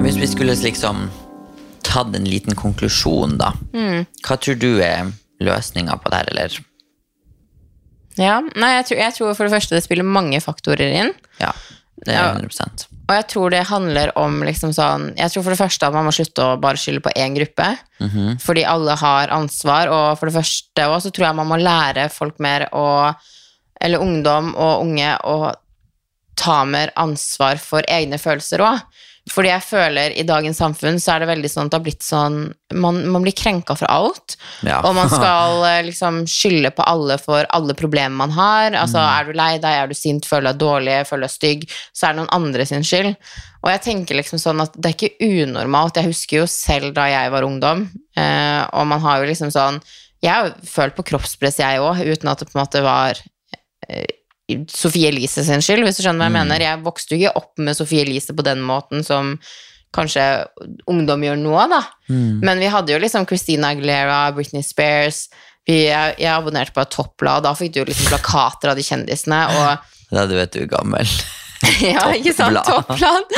[0.00, 1.08] Hvis vi skulle liksom
[1.86, 3.52] tatt en liten konklusjon, da.
[3.74, 4.06] Mm.
[4.26, 6.58] Hva tror du er løsninga på det her, eller?
[8.20, 11.12] Ja, nei, jeg tror, jeg tror for det første det spiller mange faktorer inn.
[11.40, 11.52] Ja,
[12.06, 12.32] det er Ja.
[13.10, 16.04] Og jeg tror det handler om liksom sånn Jeg tror for det første at man
[16.06, 17.66] må slutte å bare skylde på én gruppe.
[18.38, 22.08] Fordi alle har ansvar, og for det første også, så tror jeg man må lære
[22.10, 23.14] folk mer å
[23.80, 25.52] Eller ungdom og unge å
[26.36, 28.80] ta mer ansvar for egne følelser òg.
[29.30, 32.02] Fordi jeg føler i dagens samfunn så er det veldig sånn at det har blitt
[32.06, 32.38] sånn
[32.72, 34.36] Man, man blir krenka for alt.
[34.66, 34.78] Ja.
[34.86, 38.72] Og man skal eh, liksom skylde på alle for alle problemer man har.
[38.72, 39.10] Altså, Mm.
[39.10, 42.14] Er du lei deg, er du sint, føler deg dårlig, føler deg stygg, så er
[42.14, 43.12] det noen andre sin skyld.
[43.60, 46.00] Og jeg tenker liksom sånn at det er ikke unormalt.
[46.00, 47.84] Jeg husker jo selv da jeg var ungdom,
[48.16, 49.82] eh, og man har jo liksom sånn
[50.20, 53.16] Jeg har jo følt på kroppspress, jeg òg, uten at det på en måte var
[53.88, 54.04] eh,
[54.70, 56.64] Sofie Elise sin skyld, hvis du skjønner hva jeg mener.
[56.66, 59.36] Jeg vokste jo ikke opp med Sofie Elise på den måten som
[59.96, 60.22] kanskje
[60.90, 61.80] ungdom gjør nå, da.
[62.46, 65.24] Men vi hadde jo liksom Christina Aguilera, Britney Spears
[65.70, 68.86] vi, jeg, jeg abonnerte på et toppblad, og da fikk du liksom plakater av de
[68.86, 69.40] kjendisene.
[69.56, 71.06] Og Da du vet du er gammel.
[71.84, 72.56] ja, ikke sant?
[72.64, 73.34] Toppblad.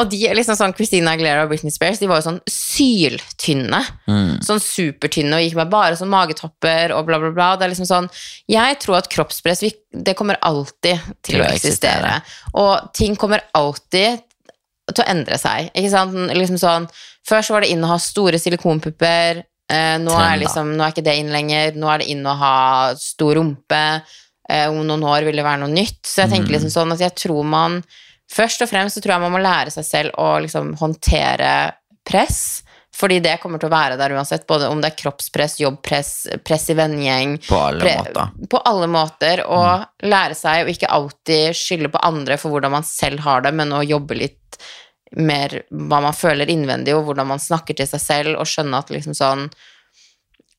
[0.00, 3.82] Og de liksom sånn Christina Aguilera og Britney Spears, de var jo sånn syltynne.
[4.08, 4.38] Mm.
[4.44, 7.50] Sånn supertynne og gikk med bare sånn magetopper og bla, bla, bla.
[7.56, 8.08] Det er liksom sånn
[8.50, 12.14] Jeg tror at kroppspress, det kommer alltid til, Til å å eksistere.
[12.56, 14.24] Og ting kommer alltid
[14.92, 15.70] til å endre seg.
[15.74, 16.16] Ikke sant?
[16.32, 16.88] Liksom sånn
[17.26, 19.42] Før så var det inn å ha store silikonpupper.
[19.66, 21.74] Eh, nå, Trend, er liksom, nå er ikke det inn lenger.
[21.76, 22.56] Nå er det inn å ha
[23.00, 23.82] stor rumpe.
[24.48, 26.02] Eh, om noen år vil det være noe nytt.
[26.06, 26.54] Så jeg tenker Mm.
[26.56, 27.82] liksom sånn at jeg tror man
[28.28, 31.74] Først og fremst så tror jeg man må lære seg selv å liksom håndtere
[32.04, 32.62] press.
[32.92, 36.10] Fordi det kommer til å være der uansett, både om det er kroppspress, jobbpress,
[36.42, 37.36] press i vennegjeng.
[37.46, 38.48] På alle Pre- måter.
[38.50, 39.44] På alle måter.
[39.46, 43.54] Og lære seg å ikke alltid skylde på andre for hvordan man selv har det,
[43.54, 44.58] men å jobbe litt
[45.14, 48.90] mer hva man føler innvendig, og hvordan man snakker til seg selv, og skjønne at
[48.90, 49.46] liksom sånn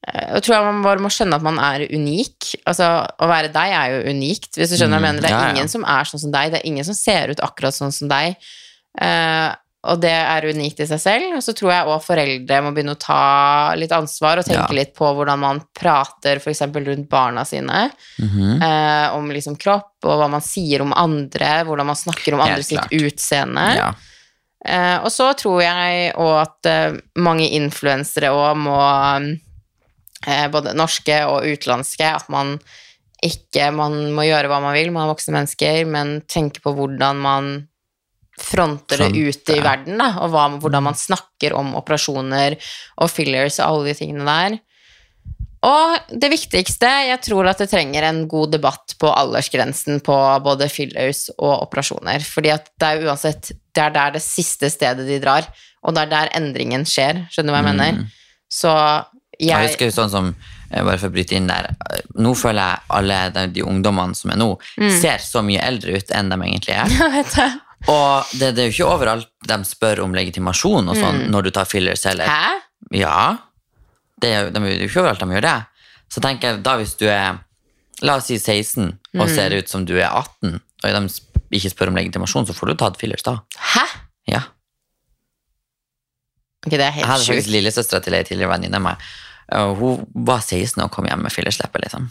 [0.08, 2.53] Jeg tror man bare må skjønne at man er unik.
[2.70, 5.24] Altså, Å være deg er jo unikt, hvis du skjønner hva jeg mener.
[5.26, 5.53] Det er ja, ja.
[5.55, 6.51] ingen som er sånn som deg.
[6.53, 8.38] Det er ingen som ser ut akkurat sånn som deg.
[8.97, 9.51] Uh,
[9.88, 11.36] og det er unikt i seg selv.
[11.38, 13.22] Og så tror jeg òg foreldre må begynne å ta
[13.80, 14.80] litt ansvar og tenke Ja.
[14.80, 16.64] litt på hvordan man prater f.eks.
[16.72, 17.89] rundt barna sine.
[18.20, 18.53] Mm -hmm.
[18.64, 22.64] uh, om liksom kropp, og hva man sier om andre, hvordan man snakker om andre
[22.64, 23.76] sitt utseende.
[23.76, 23.93] Ja.
[24.68, 29.38] Uh, og så tror jeg òg at eh, mange influensere òg må eh,
[30.51, 32.09] Både norske og utenlandske.
[32.22, 32.57] At man
[33.24, 37.18] ikke Man må gjøre hva man vil, man er voksne mennesker, men tenke på hvordan
[37.18, 37.47] man
[38.38, 42.53] fronter det ute ut i verden, da, og hva, hvordan man snakker om operasjoner
[43.01, 44.59] og fillers og alle de tingene der.
[45.65, 50.70] Og det viktigste, jeg tror at det trenger en god debatt på aldersgrensen på både
[50.70, 52.22] fillers og operasjoner.
[52.22, 55.45] Fordi at det er uansett Det er der det siste stedet de drar,
[55.86, 57.26] og det er der endringen skjer.
[57.34, 57.99] Skjønner du hva jeg mener?
[58.49, 58.72] Så
[59.39, 60.29] Jeg jeg husker sånn som
[60.71, 64.15] eh, bare for å bryte inn der eh, Nå føler jeg alle de, de ungdommene
[64.17, 64.47] som er nå,
[64.81, 64.89] Mm.
[65.01, 66.88] ser så mye eldre ut enn de egentlig er.
[67.17, 67.35] Vet.
[67.88, 71.51] Og det, det er jo ikke overalt de spør om legitimasjon og sånn når du
[71.51, 72.25] tar fillers heller.
[72.25, 72.33] Mm.
[72.33, 72.63] Hæ?
[72.97, 73.38] Ja,
[74.21, 75.57] det er, de, det er jo ikke overalt de gjør det.
[76.09, 77.38] Så tenker jeg, da hvis du er,
[78.01, 79.21] la oss si 16, Mm.
[79.23, 82.69] og ser ut som du er 18, og de ikke spør om legitimasjon, så får
[82.69, 83.38] du tatt fillers da.
[83.73, 83.85] Hæ?
[84.29, 84.41] Ja.
[86.65, 87.53] Ok, det er Jeg hadde faktisk sjukt.
[87.55, 89.05] lillesøstera til ei tidligere venninne av meg.
[89.55, 92.09] Og Hun var 16 og kom hjem med fillesleppe, liksom.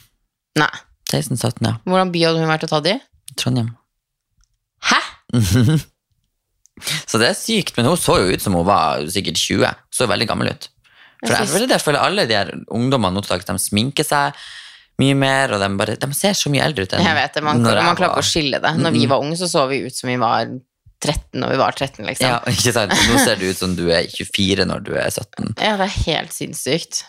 [0.61, 0.73] Nei.
[1.13, 1.75] 16-17, ja.
[1.87, 2.97] Hvordan by hadde hun vært å ta de?
[3.39, 3.75] Trondheim.
[4.87, 5.01] Hæ?
[7.11, 9.71] Så det er sykt, men hun så jo ut som hun var sikkert 20.
[9.95, 10.69] Så veldig gammel ut.
[11.23, 14.05] For Jeg føler, det, jeg føler alle de her ungdommene nå til dags, de sminker
[14.05, 14.37] seg
[15.01, 17.43] mye mer, og de, bare, de ser så mye eldre ut enn Jeg vet det,
[17.45, 18.73] man, når man klarer ikke å skille det.
[18.81, 20.53] Når vi var unge, så så vi ut som vi var
[21.05, 22.29] 13 når vi var 13, liksom.
[22.29, 22.95] Ja, ikke sant?
[23.09, 25.57] Nå ser det ut som du er 24 når du er 17.
[25.61, 27.03] Ja, det er helt sinnssykt.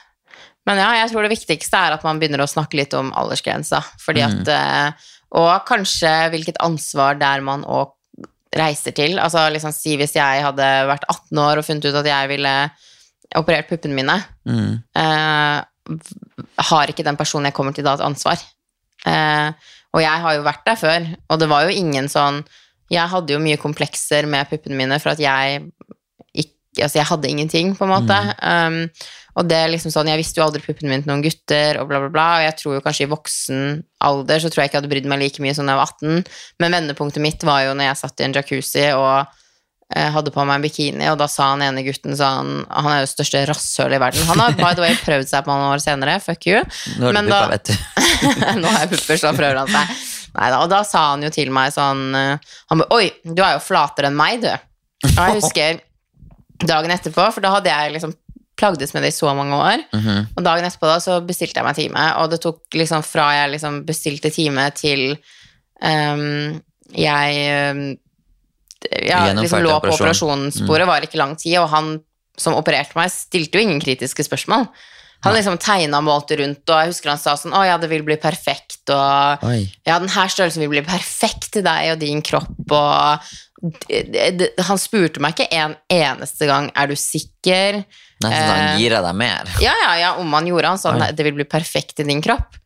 [0.67, 3.79] Men ja, jeg tror det viktigste er at man begynner å snakke litt om aldersgrensa.
[4.03, 5.05] Fordi at mm.
[5.37, 7.93] Og kanskje hvilket ansvar der man òg
[8.55, 9.17] reiser til.
[9.19, 12.53] Altså liksom si hvis jeg hadde vært 18 år og funnet ut at jeg ville
[13.35, 14.15] operert puppene mine,
[14.47, 14.77] Mm.
[14.95, 15.63] eh,
[16.71, 18.39] har ikke den personen jeg kommer til da et ansvar.
[19.05, 19.51] Eh,
[19.93, 22.43] og jeg har jo vært der før, og det var jo ingen sånn
[22.89, 25.65] Jeg hadde jo mye komplekser med puppene mine for at jeg
[26.33, 26.53] ikke
[26.83, 28.17] Altså, jeg hadde ingenting, på en måte.
[28.39, 28.89] Um,
[29.37, 31.89] og det er liksom sånn Jeg visste jo aldri puppene mine til noen gutter, og
[31.89, 32.27] bla, bla, bla.
[32.39, 33.65] Og jeg tror jo kanskje i voksen
[34.07, 35.91] alder så tror jeg ikke jeg hadde brydd meg like mye som da jeg var
[35.93, 36.37] 18.
[36.63, 39.13] Men vendepunktet mitt var jo når jeg satt i en jacuzzi og
[39.93, 42.99] eh, hadde på meg en bikini, og da sa han ene gutten sånn Han er
[43.01, 44.27] jo det største rasshølet i verden.
[44.31, 46.65] Han har by the way prøvd seg på noen år senere, fuck you.
[46.97, 47.75] Nå har du vet du.
[48.63, 49.97] Nå har jeg pupper, så prøver han seg.
[50.37, 53.55] Neida, og da sa han jo til meg sånn eh, Han bare Oi, du er
[53.55, 54.49] jo flatere enn meg, du.
[55.13, 55.83] Og jeg husker
[56.65, 58.17] dagen etterpå, for da hadde jeg liksom
[58.57, 59.83] plagdes med det i så mange år.
[59.93, 60.27] Mhm.
[60.35, 63.53] Og dagen etterpå da så bestilte jeg meg time, og det tok liksom fra jeg
[63.55, 65.05] liksom bestilte time til
[65.81, 66.57] um,
[66.95, 67.87] jeg ehm,
[69.03, 71.97] ja, liksom lå på operasjonssporet, operasjonsbordet, var ikke lang tid, og han
[72.37, 74.67] som opererte meg, stilte jo ingen kritiske spørsmål.
[75.25, 77.89] Han liksom tegna og målte rundt, og jeg husker han sa sånn Å ja, det
[77.89, 79.63] vil bli perfekt, og Oi.
[79.87, 83.31] ja, den her størrelsen vil bli perfekt til deg og din kropp, og
[84.67, 87.79] Han spurte meg ikke en eneste gang Er du sikker?
[88.21, 89.49] Nei, så han gir deg mer.
[89.63, 91.11] Ja, ja, ja, om han gjorde han sånn Oi.
[91.17, 92.57] Det vil bli perfekt i din kropp.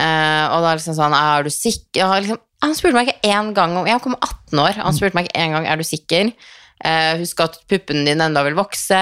[0.00, 2.14] Eh, og da liksom sånn Er du sikker?
[2.20, 5.28] Liksom, han spurte meg ikke én gang om Jeg kom 18 år, han spurte meg
[5.28, 6.32] ikke én gang Er du sikker.
[6.80, 9.00] Eh, husk at puppene dine enda vil vokse.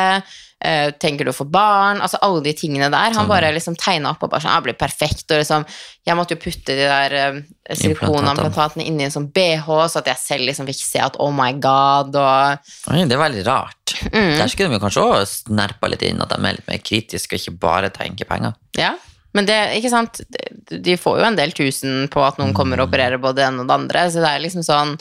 [0.60, 2.00] Eh, tenker du å få barn?
[2.02, 3.12] Altså alle de tingene der.
[3.12, 3.28] Han Sånn.
[3.30, 5.30] bare liksom tegna opp og bare sånn jeg blir perfekt.
[5.30, 5.64] Og liksom
[6.08, 7.38] Jeg måtte jo putte de der uh,
[7.78, 11.52] silikonimplantatene inni en sånn bh, så at jeg selv liksom fikk se at oh my
[11.62, 13.94] god, og Oi, det er veldig rart.
[14.12, 14.34] Mm.
[14.40, 17.42] Der skulle de kanskje også snerpa litt inn at de er litt mer kritiske og
[17.44, 18.56] ikke bare tenker penger.
[18.78, 18.94] Ja,
[19.36, 22.80] men det, ikke sant, de- de får jo en del tusen på at noen kommer
[22.80, 24.96] og opererer både det ene og det andre, så det er liksom sånn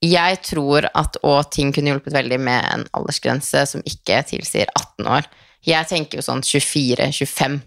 [0.00, 5.10] Jeg tror at òg ting kunne hjulpet veldig med en aldersgrense som ikke tilsier 18
[5.12, 5.28] år.
[5.68, 7.58] Jeg tenker jo sånn 24-25.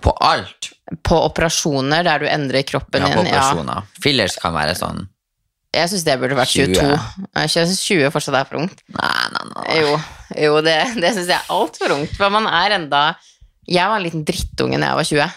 [0.00, 0.70] På alt.
[1.06, 3.32] På operasjoner der du endrer kroppen Ja, på din.
[3.34, 3.90] Ja, operasjoner.
[4.02, 5.08] Fillers kan være sånn
[5.70, 6.78] jeg syns det burde vært 22.
[6.82, 7.26] 20.
[7.38, 8.80] Jeg synes 20 fortsatt er for ungt.
[8.90, 9.76] Nei, nei, nei.
[9.78, 9.92] Jo,
[10.48, 12.16] jo det, det syns jeg er altfor ungt.
[12.18, 13.02] For man er enda
[13.70, 15.36] Jeg var en liten drittunge da jeg var 20.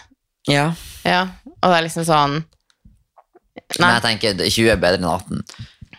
[0.50, 0.64] Ja.
[1.06, 1.20] Ja,
[1.54, 2.34] og det er liksom sånn
[3.78, 5.44] Men jeg tenker 20 er bedre enn 18.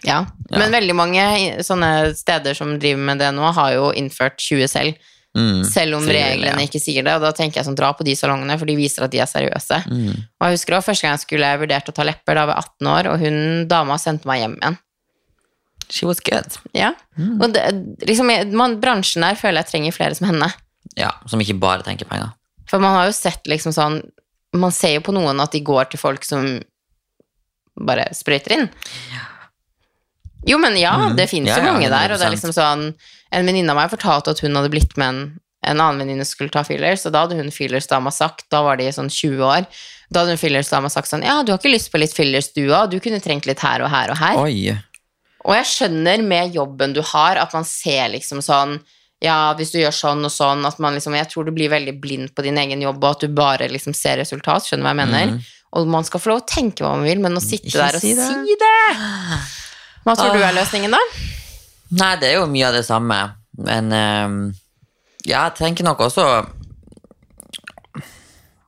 [0.06, 0.22] Ja.
[0.50, 0.62] Ja.
[0.62, 1.26] Men veldig mange
[1.66, 5.12] sånne steder som driver med det nå, har jo innført 20 selv.
[5.36, 5.66] Mm.
[5.68, 6.68] Selv om reglene ja.
[6.70, 7.18] ikke sier det.
[7.18, 9.30] Og da tenker jeg sånn, dra på de salongene, for de viser at de er
[9.30, 9.82] seriøse.
[9.92, 10.14] Mm.
[10.16, 12.72] Og jeg husker også første gang jeg skulle vurdert å ta lepper, da var jeg
[12.78, 13.40] 18 år, og hun
[13.72, 14.80] dama sendte meg hjem igjen.
[15.92, 16.56] She was good.
[16.74, 16.94] Ja.
[17.18, 17.36] Mm.
[17.42, 17.66] Og det,
[18.08, 20.50] liksom, man, bransjen der føler jeg trenger flere som henne.
[20.98, 22.32] Ja, som ikke bare tenker penger.
[22.70, 24.00] For man har jo sett liksom sånn
[24.56, 26.46] Man ser jo på noen at de går til folk som
[27.76, 28.70] bare sprøyter inn.
[30.46, 31.16] Jo, men ja, mm.
[31.18, 32.92] det fins Ja, jo ja, mange der, og det er liksom sånn
[33.34, 35.24] En venninne av meg fortalte at hun hadde blitt med en
[35.66, 38.90] en annen venninne skulle ta fillers, og da hadde hun fillersdama sagt, da var de
[38.94, 39.68] sånn 20 år,
[40.14, 42.68] da hadde hun fillersdama sagt sånn Ja, du har ikke lyst på litt fillers, du
[42.68, 42.92] òg?
[42.92, 44.42] Du kunne trengt litt her og her og her.
[44.44, 44.76] Oi.
[45.46, 48.78] Og jeg skjønner med jobben du har, at man ser liksom sånn
[49.24, 51.98] Ja, hvis du gjør sånn og sånn at man liksom, Jeg tror du blir veldig
[52.02, 54.68] blind på din egen jobb, og at du bare liksom ser resultat.
[54.68, 55.36] Skjønner du hva jeg mener?
[55.36, 55.54] Mm.
[55.76, 57.98] Og man skal få lov å tenke hva man vil, men å sitte Ikke der
[57.98, 58.76] og si si det.
[60.06, 60.50] Hva tror du Ah.
[60.52, 61.00] er løsningen, da?
[61.98, 63.20] Nei, det er jo mye av det samme.
[63.58, 64.54] Men um,
[65.26, 66.26] ja, jeg tenker nok også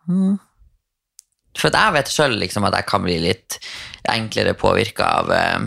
[0.07, 0.37] Hmm.
[1.57, 3.57] For jeg vet sjøl liksom, at jeg kan bli litt
[4.07, 5.65] enklere påvirka av um,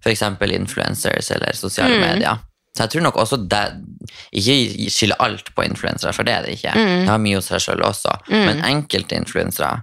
[0.00, 0.22] f.eks.
[0.40, 2.00] influencers eller sosiale Mm.
[2.06, 2.38] medier.
[2.72, 3.64] Så jeg tror nok også det
[4.32, 6.72] Ikke skylde alt på influensere, for det er det ikke.
[6.72, 7.02] Mm.
[7.04, 8.14] Det har mye hos seg sjøl også.
[8.30, 9.82] Men enkelte influensere,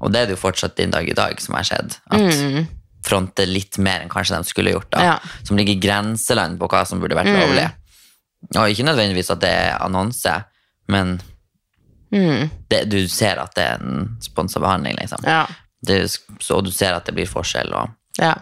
[0.00, 2.68] og det er det jo fortsatt din dag i dag, som har skjedd, at
[3.00, 3.06] Mm.
[3.08, 4.90] fronter litt mer enn kanskje de skulle gjort.
[4.90, 5.18] da Ja.
[5.44, 7.40] Som ligger i grenseland på hva som burde vært Mm.
[7.40, 7.72] lovlig.
[8.56, 10.44] Og ikke nødvendigvis at det er annonse,
[10.88, 11.20] men
[12.12, 12.50] Mm.
[12.68, 15.20] det, du ser at det er en sponsa behandling, liksom.
[15.24, 15.46] Ja.
[15.82, 16.08] Det,
[16.40, 17.72] så du ser at det blir forskjell.
[17.72, 18.34] Og, ja.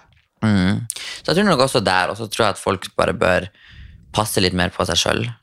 [0.42, 0.86] mm.
[1.22, 3.48] Så jeg tror nok også der, og så tror jeg at folk bare bør
[4.12, 5.34] passe litt mer på seg sjøl,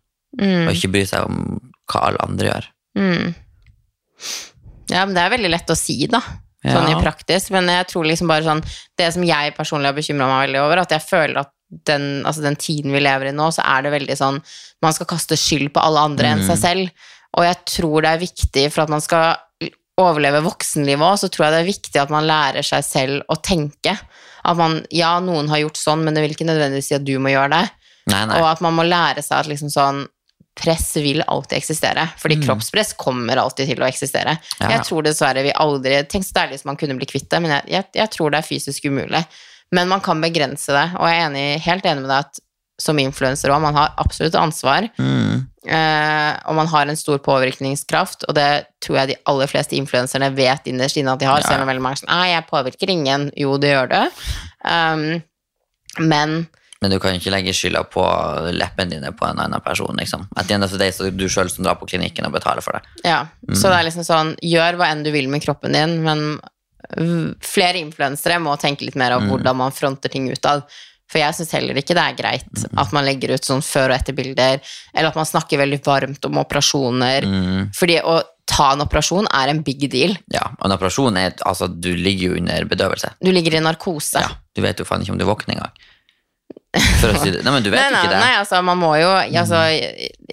[0.41, 0.67] Mm.
[0.67, 2.65] og ikke bry seg om hva alle andre gjør.
[2.97, 3.35] Mm.
[4.89, 6.19] Ja, men det er veldig lett å si, da.
[6.65, 6.97] Sånn Ja.
[6.97, 7.51] i praktisk.
[7.51, 8.63] Men jeg tror liksom bare sånn
[8.97, 11.51] Det som jeg personlig har bekymra meg veldig over, at jeg føler at
[11.85, 14.41] den, altså den tiden vi lever i nå, så er det veldig sånn
[14.81, 16.89] Man skal kaste skyld på alle andre enn seg selv.
[17.37, 19.35] Og jeg tror det er viktig for at man skal
[19.97, 23.35] overleve voksenlivet òg, så tror jeg det er viktig at man lærer seg selv å
[23.41, 23.97] tenke.
[24.45, 27.17] At man Ja, noen har gjort sånn, men det vil ikke nødvendigvis si at du
[27.19, 27.69] må gjøre det.
[28.07, 28.39] Nei, nei.
[28.39, 30.07] Og at man må lære seg at liksom sånn
[30.55, 34.37] Press vil alltid eksistere, fordi kroppspress kommer alltid til å eksistere.
[34.39, 34.61] Mm.
[34.61, 34.69] Ja.
[34.77, 37.51] Jeg tror dessverre vi aldri Tenk så deilig som man kunne bli kvitt det, men
[37.57, 39.23] jeg, jeg, jeg tror det er fysisk umulig.
[39.75, 42.39] Men man kan begrense det, og jeg er enig, helt enig med deg at
[42.81, 44.87] som influenser òg, man har absolutt ansvar.
[44.99, 45.45] Mm.
[45.63, 48.49] eh, og man har en stor påvirkningskraft, og det
[48.83, 51.47] tror jeg de aller fleste influenserne vet innerst inne at de har, Ja.
[51.53, 53.31] selv om veldig mange er sånn Nei, jeg påvirker ingen.
[53.39, 54.03] Jo, det gjør det.
[54.63, 55.23] Um,
[56.03, 56.47] men
[56.85, 58.01] Men du kan ikke legge skylda på
[58.53, 59.97] leppene dine på en annen person.
[59.97, 60.27] liksom.
[60.37, 62.83] At det så er du sjøl som drar på klinikken og betaler for det.
[63.07, 63.23] Ja,
[63.55, 66.35] så det er liksom sånn Gjør hva enn du vil med kroppen din, men
[67.41, 70.61] flere influensere må tenke litt mer av hvordan man fronter ting utad.
[71.09, 73.97] For jeg syns heller ikke det er greit at man legger ut sånn før- og
[73.97, 74.61] etterbilder,
[74.93, 77.25] eller at man snakker veldig varmt om operasjoner.
[77.25, 77.73] Mm.
[77.73, 80.15] Fordi å ta en operasjon er en big deal.
[80.33, 83.15] Ja, og en operasjon er Altså, du ligger jo under bedøvelse.
[83.21, 84.21] Du ligger i narkose.
[84.21, 85.73] Ja, Du vet jo faen ikke om du våkner engang.
[87.01, 87.41] For å si det.
[87.45, 88.19] Nei, men du vet Nei, nei, ikke det.
[88.19, 88.25] Mm.
[88.27, 89.63] nei, altså man må jo altså,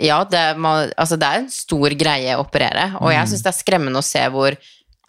[0.02, 3.16] Ja, det, må, altså, det er en stor greie å operere, og Mm.
[3.20, 4.56] jeg syns det er skremmende å se hvor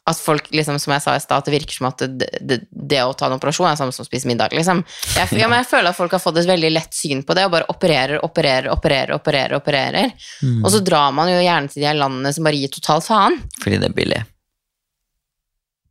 [0.03, 2.57] at folk, liksom, som jeg sa i stad, at det virker som at det, det,
[2.75, 4.81] det å ta en operasjon er samme som å spise middag, liksom.
[5.15, 7.45] Jeg, ja, men jeg føler at folk har fått et veldig lett syn på det,
[7.47, 10.11] og bare opererer, opererer, opererer, opererer, opererer.
[10.43, 10.59] Mm.
[10.59, 13.39] Og så drar man jo gjerne til de landene som bare gir total faen.
[13.63, 14.19] Fordi det er billig.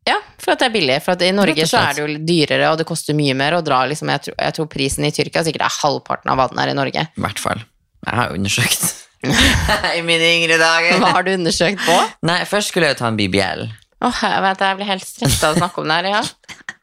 [0.08, 0.96] Ja, for at det er billig.
[1.04, 3.60] For at i Norge så er det jo dyrere, og det koster mye mer å
[3.64, 4.10] dra, liksom.
[4.10, 6.78] Jeg tror, jeg tror prisen i Tyrkia sikkert er halvparten av hva den er i
[6.78, 7.04] Norge.
[7.06, 7.62] I hvert fall.
[8.02, 8.88] Jeg har undersøkt.
[9.98, 10.98] I mine yngre dager.
[10.98, 11.98] Hva har du undersøkt på?
[12.26, 13.68] Nei, først skulle jeg jo ta en BBL.
[14.02, 16.22] Åh, jeg vet, jeg blir helt stressa av å snakke om det her, ja.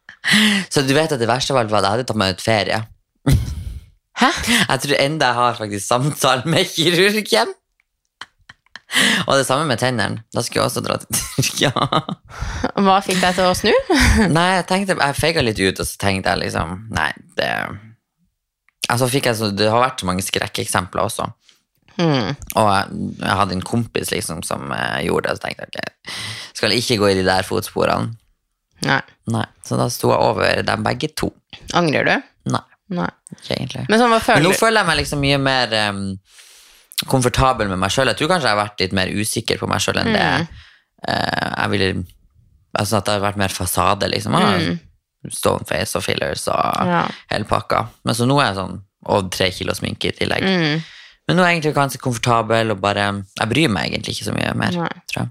[0.74, 2.44] Så du vet at det verste av alt var at jeg hadde tatt meg ut
[2.44, 2.80] ferie.
[4.20, 4.30] Hæ?
[4.72, 7.54] Jeg tror enda jeg har faktisk samtale med kirurgen.
[9.28, 10.24] Og det samme med tennene.
[10.34, 11.72] Da skulle jeg også dra til Tyrkia.
[12.86, 13.74] Hva fikk deg til å snu?
[14.38, 17.52] Nei, jeg tenkte, jeg feiga litt ut, og så tenkte jeg liksom Nei, det
[18.90, 21.28] Altså fikk jeg så, Det har vært så mange skrekkeksempler også.
[22.00, 22.32] Mm.
[22.58, 25.70] Og jeg, jeg hadde en kompis liksom som uh, gjorde det, og så tenkte jeg
[25.70, 26.18] ok,
[26.58, 28.16] skal ikke gå i de der fotsporene.
[28.88, 29.02] Nei.
[29.30, 31.28] Nei, Så da sto jeg over dem begge to.
[31.76, 32.14] Angrer du?
[32.54, 32.64] Nei,
[32.96, 33.10] Nei.
[33.36, 33.86] ikke egentlig.
[33.92, 36.00] Men sånn, Men nå føler jeg meg liksom mye mer em,
[37.08, 38.08] komfortabel med meg sjøl.
[38.12, 40.26] Jeg tror kanskje jeg har vært litt mer usikker på meg sjøl enn det
[41.08, 41.92] uh, jeg ville
[42.80, 44.36] Altså at det har vært mer fasade, liksom.
[44.36, 44.76] Mm.
[45.34, 47.00] Stone face og fillers og Ja.
[47.32, 47.88] hele pakka.
[48.06, 48.76] Men så nå er jeg sånn
[49.10, 50.44] Og tre kilo sminke i tillegg.
[50.46, 50.84] Mm.
[51.28, 53.08] Men nå er jeg egentlig ganske komfortabel og bare
[53.40, 54.90] Jeg bryr meg egentlig ikke så mye mer, Nei.
[55.10, 55.30] tror jeg.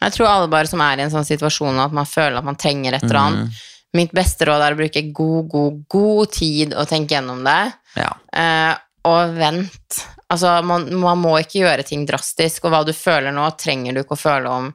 [0.00, 2.56] Jeg tror alle bare som er i en sånn situasjon at man føler at man
[2.56, 3.58] trenger et eller annet.
[3.92, 7.72] Mitt beste råd er å bruke god, god, god tid og tenke gjennom det.
[7.98, 8.12] Ja.
[8.32, 8.76] Eh,
[9.08, 10.00] og vent.
[10.30, 14.02] Altså, man, man må ikke gjøre ting drastisk, og hva du føler nå, trenger du
[14.02, 14.68] ikke å føle om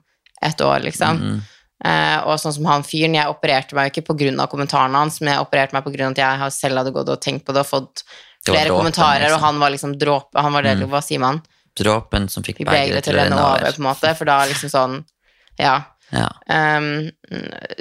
[0.46, 1.22] et år, liksom.
[1.22, 1.44] Mm.
[1.86, 4.48] Eh, og sånn som han fyren, jeg opererte meg jo ikke pga.
[4.52, 6.12] kommentarene hans, men jeg opererte meg pga.
[6.12, 8.06] at jeg selv hadde gått og tenkt på det og fått
[8.46, 9.38] flere dråpen, kommentarer, liksom.
[9.38, 11.42] og han var liksom dråpe Han var det, hva sier man?
[11.76, 15.04] Dråpen som fikk Begeret til å renne over, på en måte, for da liksom sånn
[15.60, 15.82] Ja.
[16.14, 16.30] Ja.
[16.46, 17.10] Um,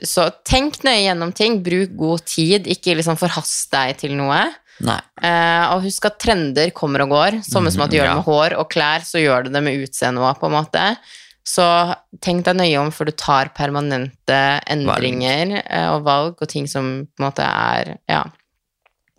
[0.02, 4.40] så tenk nøye gjennom ting, bruk god tid, ikke liksom forhast deg til noe.
[5.22, 8.26] Eh, og husk at trender kommer og går, samme som at du gjør det med
[8.26, 10.86] hår og klær, så gjør du det med utseende òg, på en måte.
[11.44, 11.64] Så
[12.24, 14.38] tenk deg nøye om før du tar permanente
[14.72, 15.90] endringer valg.
[15.92, 18.24] og valg og ting som på en måte er Ja.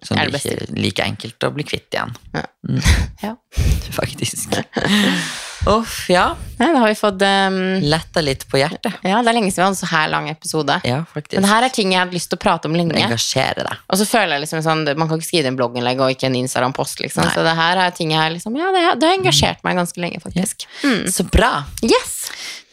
[0.06, 2.14] Som Er det ikke er like enkelt å bli kvitt igjen.
[2.34, 2.46] Ja.
[2.68, 2.82] Mm.
[3.24, 3.36] Ja.
[4.00, 4.54] Faktisk.
[5.66, 6.36] Uff, ja.
[6.60, 8.94] Nei, da har vi fått um, Letta litt på hjertet.
[9.04, 10.76] Ja, det er lenge siden vi hadde så her lang episode.
[10.88, 11.34] Ja, faktisk.
[11.40, 12.94] Men det her er ting jeg hadde lyst til å prate om lenge.
[13.02, 13.82] Engasjere deg.
[13.90, 16.38] Og så føler jeg liksom sånn, Man kan ikke skrive en blogginnlegg og ikke en
[16.40, 17.02] Instagram-post.
[17.04, 17.26] liksom.
[17.26, 17.34] Nei.
[17.36, 20.22] Så det her er ting jeg liksom, ja, det, det har engasjert meg ganske lenge,
[20.24, 20.68] faktisk.
[20.86, 21.04] Mm.
[21.12, 21.52] Så bra.
[21.84, 22.16] Yes!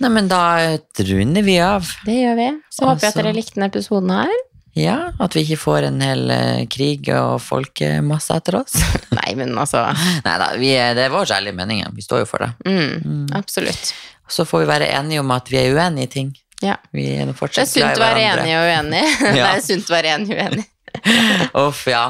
[0.03, 0.43] Nei, men da
[1.09, 1.89] runder vi av.
[2.07, 2.49] Det gjør vi.
[2.71, 4.39] Så håper jeg at Altså- dere likte denne episoden her.
[4.75, 8.73] Ja, At vi ikke får en hel eh, krig og folkemasse etter oss.
[9.19, 9.83] Nei, men altså
[10.27, 11.83] Nei da, er- det er vår ærlige mening.
[11.93, 12.53] Vi står jo for det.
[12.65, 13.93] mm, Absolutt.
[14.33, 16.33] Så får vi være enige om at vi er uenige i ting.
[16.63, 16.77] Ja.
[16.95, 18.47] Vi er nå Det er sunt å være hverandre.
[18.47, 19.05] enig og uenig.
[19.37, 20.67] Det er sunt å være enig og uenig.
[21.67, 22.05] Uff, ja.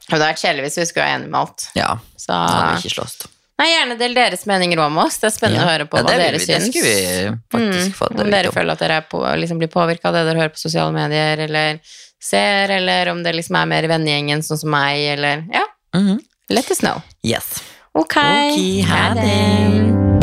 [0.00, 1.66] Og det hadde vært kjedelig hvis vi skulle være enige med alt.
[1.78, 1.90] ja.
[2.20, 3.16] Så Så hadde vi ikke slåss.
[3.60, 5.18] Nei, gjerne del deres meninger om oss.
[5.20, 5.66] Det er spennende Ja.
[5.68, 8.54] å høre på Ja, hva dere vi- det skulle vi faktisk fått om dere om.
[8.54, 11.38] føler at dere er på, liksom blir påvirka av det dere hører på sosiale medier,
[11.44, 11.80] eller
[12.20, 16.20] ser, eller om det liksom er mer i vennegjengen, sånn som meg, eller Ja, Mhm.
[16.48, 17.02] let us know.
[17.22, 17.60] Yes.
[17.94, 20.19] Ok, okay ha det.